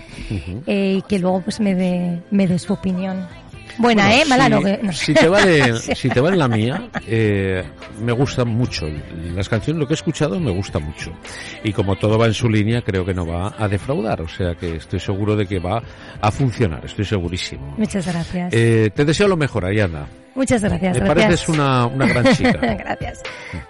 eh, 0.67 0.95
y 0.99 1.03
que 1.03 1.19
luego 1.19 1.41
pues 1.41 1.59
me 1.59 1.75
dé, 1.75 2.23
me 2.31 2.47
dé 2.47 2.57
su 2.61 2.73
opinión. 2.73 3.27
Buena, 3.79 4.05
Bueno, 4.07 4.23
¿eh? 4.23 4.25
Mala 4.27 4.45
si, 4.45 4.51
no, 4.51 4.61
que- 4.63 4.79
no. 4.83 4.93
si 4.93 5.15
te 5.15 5.29
vale, 5.29 5.77
si 5.97 6.09
te 6.09 6.21
vale 6.21 6.37
la 6.37 6.49
mía, 6.49 6.89
eh, 7.07 7.63
me 8.01 8.13
gusta 8.13 8.45
mucho. 8.45 8.87
Las 9.35 9.49
canciones, 9.49 9.81
lo 9.81 9.87
que 9.87 9.93
he 9.93 9.97
escuchado, 9.97 10.39
me 10.41 10.51
gusta 10.51 10.79
mucho. 10.79 11.13
Y 11.65 11.73
como 11.73 11.97
todo 11.97 12.19
va 12.19 12.27
en 12.27 12.35
su 12.35 12.49
línea, 12.49 12.83
creo 12.83 13.05
que 13.05 13.15
no 13.15 13.27
va 13.27 13.55
a 13.59 13.69
defraudar. 13.69 14.23
O 14.23 14.29
sea 14.29 14.55
que 14.55 14.77
estoy 14.77 15.01
seguro 15.01 15.37
de 15.37 15.47
que 15.47 15.59
va 15.59 15.83
a 16.21 16.31
funcionar. 16.31 16.85
Estoy 16.85 17.05
segurísimo. 17.05 17.75
Muchas 17.77 18.07
gracias. 18.07 18.53
Eh, 18.53 18.91
te 18.95 19.05
deseo 19.05 19.29
lo 19.29 19.37
mejor, 19.37 19.65
Ariana. 19.65 20.07
Muchas 20.35 20.63
gracias. 20.63 20.93
Me 20.95 21.01
gracias. 21.01 21.25
pareces 21.25 21.49
una, 21.49 21.87
una 21.87 22.07
gran 22.07 22.35
chica. 22.35 22.53
gracias. 22.79 23.23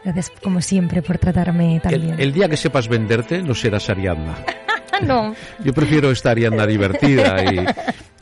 Gracias, 0.05 0.33
como 0.43 0.61
siempre, 0.61 1.01
por 1.03 1.19
tratarme 1.19 1.79
tan 1.81 1.95
El, 1.95 2.01
bien. 2.01 2.15
el 2.21 2.33
día 2.33 2.49
que 2.49 2.57
sepas 2.57 2.89
venderte, 2.89 3.41
no 3.43 3.55
serás 3.55 3.89
Ariadna. 3.91 4.35
No. 5.03 5.35
Yo 5.63 5.75
prefiero 5.75 6.11
esta 6.11 6.31
Ariadna 6.31 6.67
divertida 6.67 7.37
y, 7.53 7.59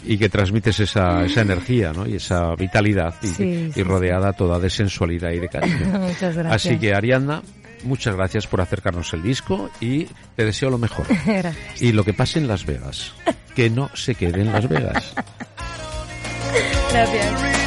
y 0.05 0.19
que 0.19 0.29
transmites 0.29 0.81
esa, 0.81 1.25
esa 1.25 1.40
energía 1.40 1.93
¿no? 1.93 2.07
y 2.07 2.17
esa 2.17 2.55
vitalidad 2.55 3.14
y, 3.23 3.27
Sí, 3.29 3.71
sí, 3.73 3.81
y 3.81 3.83
rodeada 3.83 4.33
toda 4.33 4.59
de 4.59 4.71
sensualidad 4.71 5.31
y 5.31 5.40
de 5.40 5.49
cariño. 5.51 5.87
Muchas 5.99 6.37
gracias. 6.37 6.53
Así 6.53 6.79
que 6.79 6.95
Ariadna, 6.95 7.43
muchas 7.85 8.14
gracias 8.17 8.47
por 8.47 8.61
acercarnos 8.61 9.12
el 9.12 9.23
disco 9.23 9.71
y 9.81 10.07
te 10.37 10.45
deseo 10.45 10.71
lo 10.71 10.79
mejor. 10.79 11.07
Gracias. 11.27 11.83
Y 11.83 11.93
lo 11.93 12.05
que 12.05 12.12
pase 12.12 12.38
en 12.38 12.49
Las 12.49 12.67
Vegas, 12.67 13.12
que 13.55 13.71
no 13.71 13.90
se 13.95 14.14
quede 14.14 14.43
en 14.43 14.53
Las 14.53 14.69
Vegas. 14.69 15.14
Gracias. 16.93 17.63